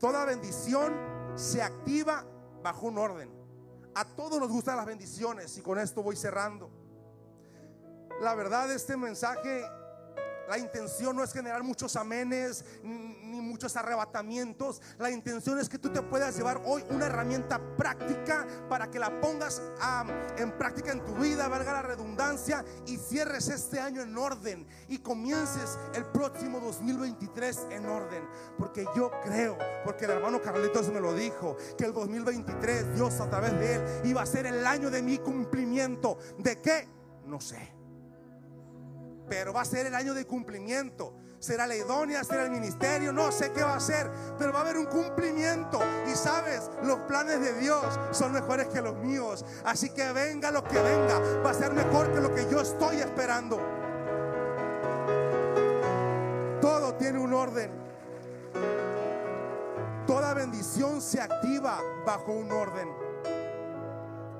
[0.00, 0.94] Toda bendición
[1.34, 2.24] se activa
[2.62, 3.30] bajo un orden.
[3.94, 6.70] A todos nos gustan las bendiciones y con esto voy cerrando.
[8.22, 9.66] La verdad, este mensaje
[10.48, 14.80] La intención no es generar muchos amenes ni muchos arrebatamientos.
[14.98, 19.20] La intención es que tú te puedas llevar hoy una herramienta práctica para que la
[19.20, 19.62] pongas
[20.36, 24.98] en práctica en tu vida, valga la redundancia, y cierres este año en orden y
[24.98, 28.28] comiences el próximo 2023 en orden.
[28.58, 33.30] Porque yo creo, porque el hermano Carlitos me lo dijo, que el 2023 Dios a
[33.30, 36.18] través de él iba a ser el año de mi cumplimiento.
[36.38, 36.88] ¿De qué?
[37.26, 37.83] No sé
[39.28, 41.14] pero va a ser el año de cumplimiento.
[41.38, 44.62] Será la idónea, será el ministerio, no sé qué va a ser, pero va a
[44.62, 45.78] haber un cumplimiento.
[46.10, 49.44] Y sabes, los planes de Dios son mejores que los míos.
[49.64, 52.96] Así que venga lo que venga, va a ser mejor que lo que yo estoy
[52.96, 53.60] esperando.
[56.62, 57.70] Todo tiene un orden.
[60.06, 62.88] Toda bendición se activa bajo un orden.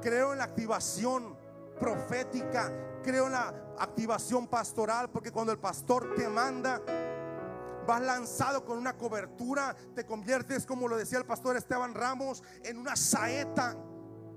[0.01, 1.34] Creo en la activación
[1.85, 2.73] profética
[3.03, 6.81] creo en la activación pastoral porque cuando el pastor te manda,
[7.87, 12.79] vas lanzado con una cobertura, te conviertes, como lo decía el pastor Esteban Ramos, en
[12.79, 13.77] una saeta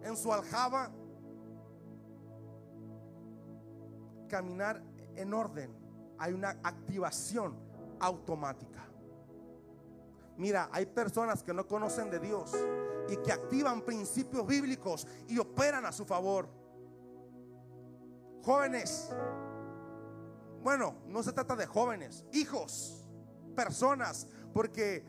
[0.04, 0.92] en su aljaba.
[4.28, 4.84] Caminar
[5.16, 5.74] en orden,
[6.18, 7.58] hay una activación
[8.02, 8.86] automática.
[10.36, 12.52] Mira, hay personas que no conocen de Dios
[13.08, 16.57] y que activan principios bíblicos y operan a su favor.
[18.48, 19.10] Jóvenes,
[20.64, 23.06] bueno, no se trata de jóvenes, hijos,
[23.58, 25.04] personas, porque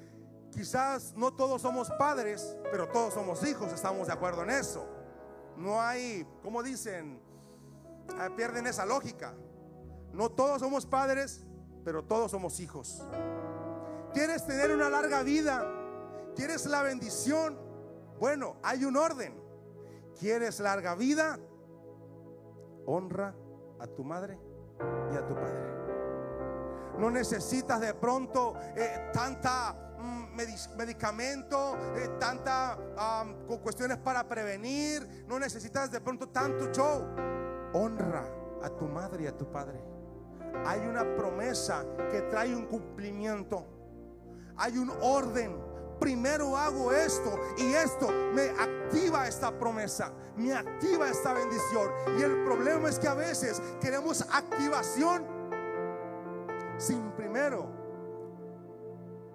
[0.51, 4.89] quizás no todos somos padres, pero todos somos hijos, estamos de acuerdo en eso.
[5.57, 7.23] No hay, como dicen,
[8.19, 9.37] ah, pierden esa lógica.
[10.13, 11.45] No todos somos padres,
[11.85, 13.07] pero todos somos hijos.
[14.13, 15.65] ¿Quieres tener una larga vida?
[16.35, 17.57] ¿Quieres la bendición?
[18.19, 19.41] Bueno, hay un orden.
[20.19, 21.39] ¿Quieres larga vida?
[22.89, 23.35] Honra
[23.79, 24.39] a tu madre
[25.13, 25.79] y a tu padre.
[26.99, 30.35] No necesitas de pronto eh, tanta mm,
[30.77, 32.77] medicamento, eh, tanta
[33.63, 35.27] cuestiones para prevenir.
[35.29, 37.05] No necesitas de pronto tanto show.
[37.75, 38.25] Honra
[38.63, 39.81] a tu madre y a tu padre.
[40.67, 43.65] Hay una promesa que trae un cumplimiento.
[44.57, 45.57] Hay un orden
[45.99, 51.91] primero hago esto y esto me activa esta promesa, me activa esta bendición.
[52.19, 55.27] Y el problema es que a veces queremos activación
[56.79, 57.67] sin primero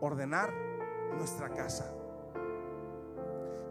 [0.02, 0.54] ordenar
[1.18, 1.94] nuestra casa.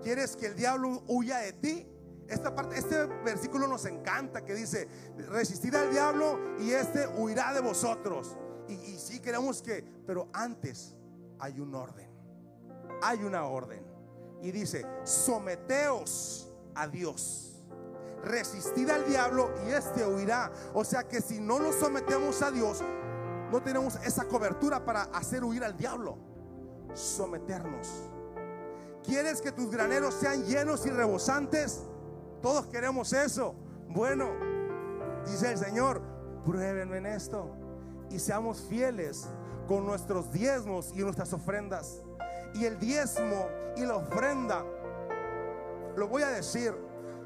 [0.03, 1.89] ¿Quieres que el diablo huya de ti?
[2.29, 4.89] Esta parte, este versículo nos encanta que dice,
[5.29, 8.37] resistid al diablo y este huirá de vosotros.
[8.69, 10.97] Y, y sí queremos que, pero antes
[11.39, 12.12] hay un orden
[13.03, 13.85] hay una orden.
[14.41, 17.63] Y dice, someteos a Dios.
[18.25, 20.51] Resistid al diablo y éste huirá.
[20.75, 22.83] O sea que si no nos sometemos a Dios,
[23.51, 26.17] no tenemos esa cobertura para hacer huir al diablo.
[26.95, 27.89] Someternos.
[29.05, 31.83] ¿Quieres que tus graneros sean llenos y rebosantes?
[32.41, 33.55] Todos queremos eso.
[33.89, 34.31] Bueno,
[35.27, 36.01] dice el Señor,
[36.45, 37.51] pruébenme en esto
[38.11, 39.27] y seamos fieles
[39.67, 42.03] con nuestros diezmos y nuestras ofrendas
[42.55, 44.65] y el diezmo y la ofrenda.
[45.97, 46.75] Lo voy a decir,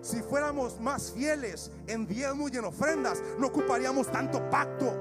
[0.01, 4.93] si fuéramos más fieles en diezmo y en ofrendas, no ocuparíamos tanto pacto.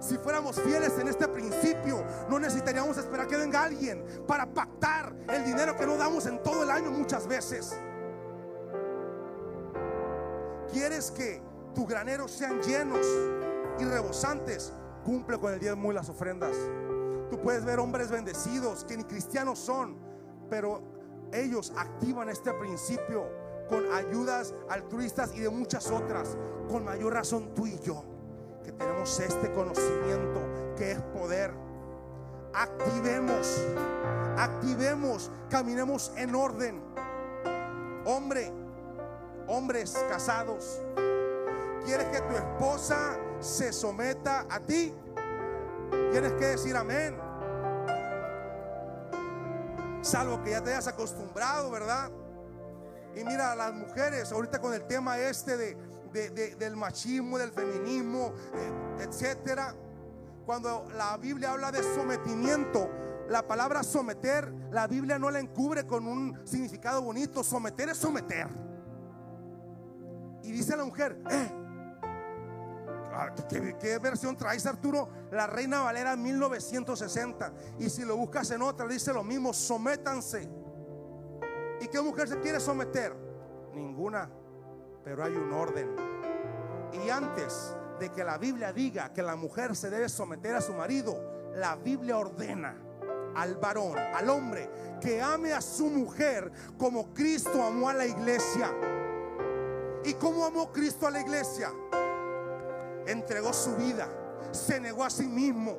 [0.00, 5.44] Si fuéramos fieles en este principio, no necesitaríamos esperar que venga alguien para pactar el
[5.44, 7.74] dinero que no damos en todo el año muchas veces.
[10.72, 11.40] ¿Quieres que
[11.74, 13.06] tus graneros sean llenos
[13.78, 14.72] y rebosantes?
[15.04, 16.56] Cumple con el diezmo y las ofrendas.
[17.30, 19.96] Tú puedes ver hombres bendecidos que ni cristianos son,
[20.48, 20.82] pero
[21.32, 23.26] ellos activan este principio
[23.68, 26.36] con ayudas altruistas y de muchas otras.
[26.68, 28.04] Con mayor razón tú y yo,
[28.64, 30.40] que tenemos este conocimiento
[30.76, 31.52] que es poder.
[32.54, 33.60] Activemos,
[34.36, 36.82] activemos, caminemos en orden.
[38.04, 38.52] Hombre,
[39.48, 40.80] hombres casados,
[41.84, 44.94] ¿quieres que tu esposa se someta a ti?
[46.12, 47.16] Tienes que decir amén.
[50.02, 52.10] Salvo que ya te hayas acostumbrado, ¿verdad?
[53.16, 59.04] Y mira, las mujeres, ahorita con el tema este de, del machismo, del feminismo, eh,
[59.04, 59.74] etcétera.
[60.44, 62.88] Cuando la Biblia habla de sometimiento,
[63.28, 67.42] la palabra someter, la Biblia no la encubre con un significado bonito.
[67.42, 68.46] Someter es someter.
[70.44, 71.50] Y dice la mujer, eh,
[73.18, 73.34] Ah,
[73.80, 75.08] ¿Qué, versión traes Arturo?
[75.30, 77.52] La Reina Valera 1960.
[77.78, 80.46] Y si lo buscas en otra, dice lo mismo, sométanse.
[81.80, 83.16] ¿Y qué mujer se quiere someter?
[83.72, 84.28] Ninguna.
[85.02, 85.96] Pero hay un orden.
[86.92, 90.74] Y antes de que la Biblia diga que la mujer se debe someter a su
[90.74, 92.76] marido, la Biblia ordena
[93.34, 98.70] al varón, al hombre, que ame a su mujer como Cristo amó a la iglesia.
[100.04, 101.72] ¿Y cómo amó Cristo a la iglesia?
[103.06, 104.08] Entregó su vida,
[104.52, 105.76] se negó a sí mismo.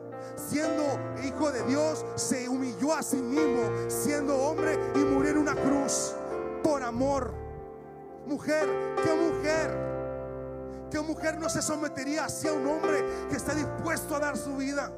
[0.49, 0.83] Siendo
[1.25, 6.13] hijo de Dios, se humilló a sí mismo, siendo hombre y murió en una cruz
[6.63, 7.33] por amor.
[8.25, 8.67] Mujer,
[9.03, 9.87] ¿qué mujer?
[10.91, 14.91] ¿Qué mujer no se sometería hacia un hombre que está dispuesto a dar su vida?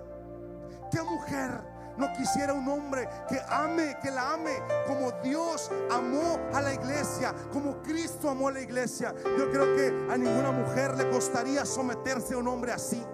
[0.91, 1.61] ¿Qué mujer
[1.99, 4.53] no quisiera un hombre que ame, que la ame
[4.87, 9.13] como Dios amó a la iglesia, como Cristo amó a la iglesia?
[9.37, 13.05] Yo creo que a ninguna mujer le costaría someterse a un hombre así.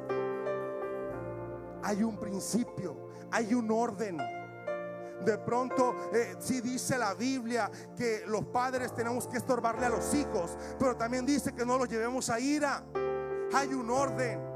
[1.83, 4.17] Hay un principio, hay un orden.
[5.25, 10.13] De pronto, eh, si dice la Biblia que los padres tenemos que estorbarle a los
[10.13, 12.83] hijos, pero también dice que no los llevemos a ira.
[13.53, 14.54] Hay un orden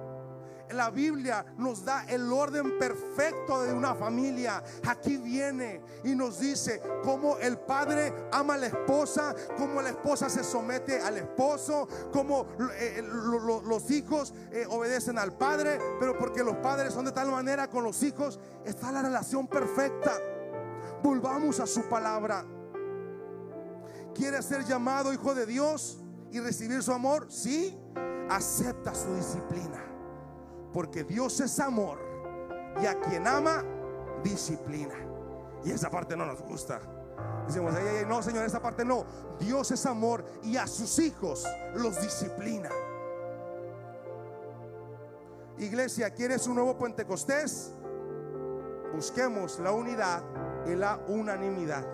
[0.72, 4.64] la Biblia nos da el orden perfecto de una familia.
[4.88, 10.30] Aquí viene y nos dice cómo el padre ama a la esposa, cómo la esposa
[10.30, 12.48] se somete al esposo, cómo
[12.78, 17.70] eh, los hijos eh, obedecen al padre, pero porque los padres son de tal manera
[17.70, 20.14] con los hijos, está la relación perfecta.
[21.04, 22.46] Volvamos a su palabra.
[24.14, 27.28] ¿Quiere ser llamado hijo de Dios y recibir su amor?
[27.30, 27.78] Sí,
[28.30, 29.89] acepta su disciplina.
[30.74, 32.00] Porque Dios es amor
[32.82, 33.64] y a quien ama,
[34.24, 34.96] disciplina.
[35.64, 36.80] Y esa parte no nos gusta.
[37.48, 37.74] Decimos,
[38.08, 39.06] no, Señor, esa parte no.
[39.40, 41.46] Dios es amor y a sus hijos
[41.76, 42.70] los disciplina.
[45.58, 47.74] Iglesia, ¿quieres un nuevo Pentecostés?
[48.94, 50.24] Busquemos la unidad
[50.68, 51.86] y la unanimidad.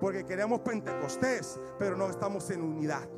[0.00, 3.08] Porque queremos Pentecostés, pero no estamos en unidad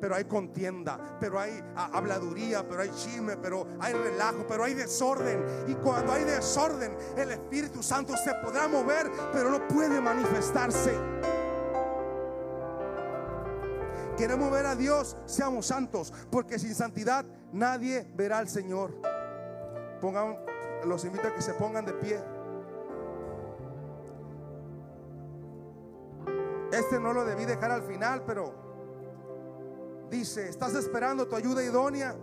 [0.00, 5.44] pero hay contienda, pero hay habladuría, pero hay chisme, pero hay relajo, pero hay desorden.
[5.66, 10.94] Y cuando hay desorden, el Espíritu Santo se podrá mover, pero no puede manifestarse.
[14.16, 18.94] Queremos ver a Dios, seamos santos, porque sin santidad nadie verá al Señor.
[20.00, 20.38] Pongan,
[20.84, 22.18] los invito a que se pongan de pie.
[26.72, 28.65] Este no lo debí dejar al final, pero
[30.10, 32.14] Dice, estás esperando tu ayuda idónea.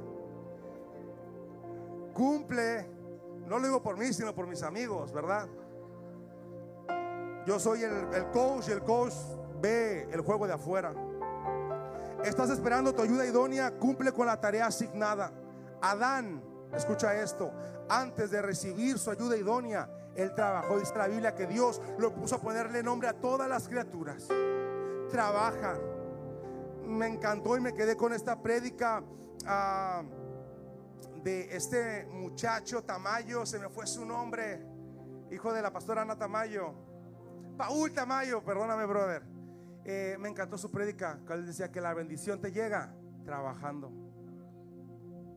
[2.13, 2.89] Cumple.
[3.47, 5.47] No lo digo por mí, sino por mis amigos, ¿verdad?
[7.45, 9.13] Yo soy el, coach y el coach
[9.61, 10.93] ve el juego de afuera.
[12.23, 15.33] Estás esperando tu ayuda idónea, cumple con la tarea asignada.
[15.81, 16.41] Adán,
[16.73, 17.51] escucha esto,
[17.89, 22.35] antes de recibir su ayuda idónea, él trabajó, dice la Biblia, que Dios lo puso
[22.35, 24.27] a ponerle nombre a todas las criaturas.
[25.09, 25.77] Trabaja,
[26.85, 29.03] me encantó y me quedé con esta prédica
[29.45, 30.03] ah,
[31.23, 34.65] de este muchacho Tamayo, se me fue su nombre,
[35.31, 36.73] hijo de la pastora Ana Tamayo,
[37.57, 39.23] Paul Tamayo, perdóname, brother.
[39.85, 42.93] Eh, me encantó su prédica, que él decía que la bendición te llega
[43.25, 43.91] trabajando.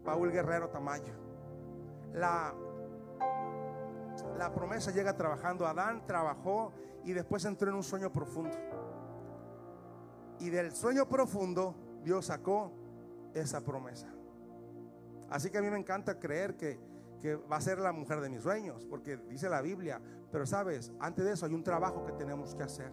[0.05, 1.14] Paul Guerrero Tamayo.
[2.14, 2.55] La,
[4.38, 5.66] la promesa llega trabajando.
[5.66, 6.72] Adán trabajó
[7.05, 8.57] y después entró en un sueño profundo.
[10.41, 11.74] Y del sueño profundo
[12.05, 12.72] Dios sacó
[13.34, 14.09] esa promesa.
[15.30, 16.78] Así que a mí me encanta creer que,
[17.20, 20.01] que va a ser la mujer de mis sueños, porque dice la Biblia.
[20.30, 22.93] Pero sabes, antes de eso hay un trabajo que tenemos que hacer.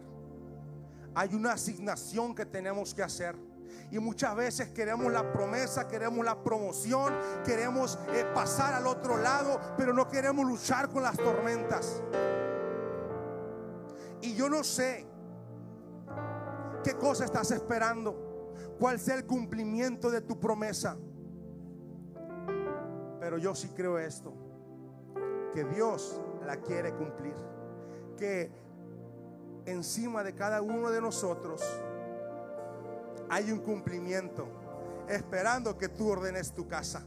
[1.14, 3.36] Hay una asignación que tenemos que hacer.
[3.90, 7.12] Y muchas veces queremos la promesa, queremos la promoción,
[7.44, 12.02] queremos eh, pasar al otro lado, pero no queremos luchar con las tormentas.
[14.20, 15.06] Y yo no sé
[16.84, 18.52] ¿Qué cosa estás esperando?
[18.78, 20.98] ¿Cuál sea el cumplimiento de tu promesa?
[23.18, 24.34] Pero yo sí creo esto,
[25.54, 27.34] que Dios la quiere cumplir.
[28.18, 28.52] Que
[29.64, 31.62] encima de cada uno de nosotros
[33.30, 34.46] hay un cumplimiento,
[35.08, 37.06] esperando que tú ordenes tu casa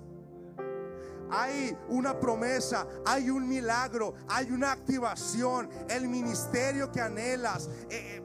[1.29, 8.21] hay una promesa, hay un milagro, hay una activación, el ministerio que anhelas, eh,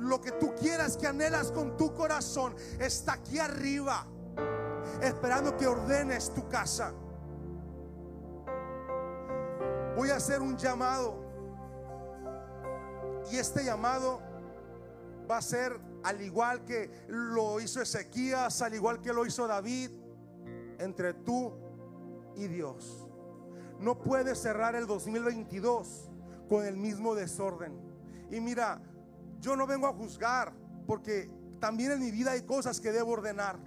[0.00, 4.06] lo que tú quieras que anhelas con tu corazón está aquí arriba,
[5.02, 6.92] esperando que ordenes tu casa.
[9.96, 11.22] Voy a hacer un llamado
[13.30, 14.20] y este llamado
[15.30, 19.90] va a ser al igual que lo hizo Ezequías, al igual que lo hizo David,
[20.78, 21.52] entre tú
[22.36, 23.06] y Dios.
[23.78, 26.10] No puedes cerrar el 2022
[26.48, 27.72] con el mismo desorden.
[28.30, 28.80] Y mira,
[29.42, 30.54] yo no vengo a juzgar
[30.86, 31.30] porque
[31.60, 33.58] también en mi vida hay cosas que debo ordenar.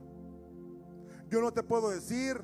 [1.29, 2.43] Yo no te puedo decir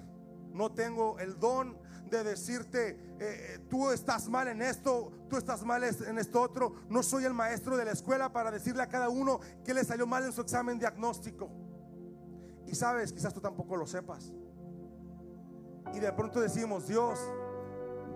[0.53, 1.77] No tengo el don
[2.09, 6.73] de decirte, eh, eh, tú estás mal en esto, tú estás mal en esto otro.
[6.89, 10.05] No soy el maestro de la escuela para decirle a cada uno que le salió
[10.05, 11.49] mal en su examen diagnóstico.
[12.67, 14.34] Y sabes, quizás tú tampoco lo sepas.
[15.93, 17.17] Y de pronto decimos, Dios,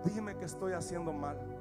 [0.04, 1.55] dime que estoy haciendo mal.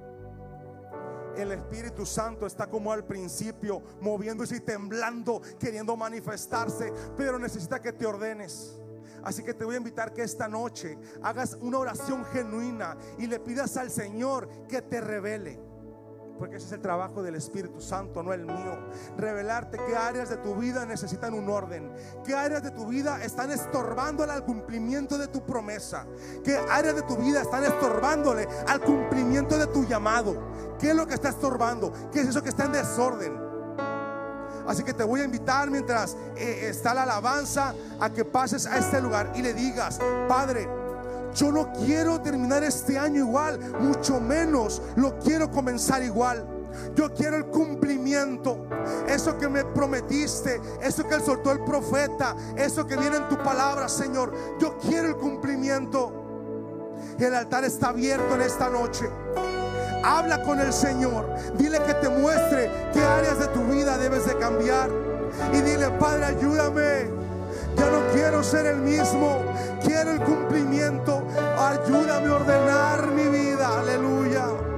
[1.37, 7.93] El Espíritu Santo está como al principio, moviéndose y temblando, queriendo manifestarse, pero necesita que
[7.93, 8.78] te ordenes.
[9.22, 13.41] Así que te voy a invitar que esta noche hagas una oración genuina y le
[13.41, 15.59] pidas al Señor que te revele.
[16.39, 18.78] Porque ese es el trabajo del Espíritu Santo, no el mío.
[19.16, 21.93] Revelarte qué áreas de tu vida necesitan un orden.
[22.24, 26.07] Qué áreas de tu vida están estorbándole al cumplimiento de tu promesa.
[26.43, 30.76] Qué áreas de tu vida están estorbándole al cumplimiento de tu llamado.
[30.78, 31.93] ¿Qué es lo que está estorbando?
[32.12, 33.45] ¿Qué es eso que está en desorden?
[34.66, 38.78] Así que te voy a invitar mientras eh, está la alabanza a que pases a
[38.78, 40.68] este lugar y le digas, Padre,
[41.35, 46.47] yo no quiero terminar este año igual, mucho menos lo quiero comenzar igual.
[46.95, 48.66] Yo quiero el cumplimiento.
[49.09, 53.89] Eso que me prometiste, eso que soltó el profeta, eso que viene en tu palabra,
[53.89, 54.32] Señor.
[54.59, 56.12] Yo quiero el cumplimiento.
[57.18, 59.09] El altar está abierto en esta noche.
[60.05, 61.28] Habla con el Señor.
[61.57, 64.91] Dile que te muestre qué áreas de tu vida debes de cambiar.
[65.53, 67.11] Y dile, Padre, ayúdame.
[67.76, 69.39] Ya no quiero ser el mismo.
[69.82, 71.23] Quiero el cumplimiento.
[71.57, 73.78] Ayúdame a ordenar mi vida.
[73.78, 74.73] Aleluya.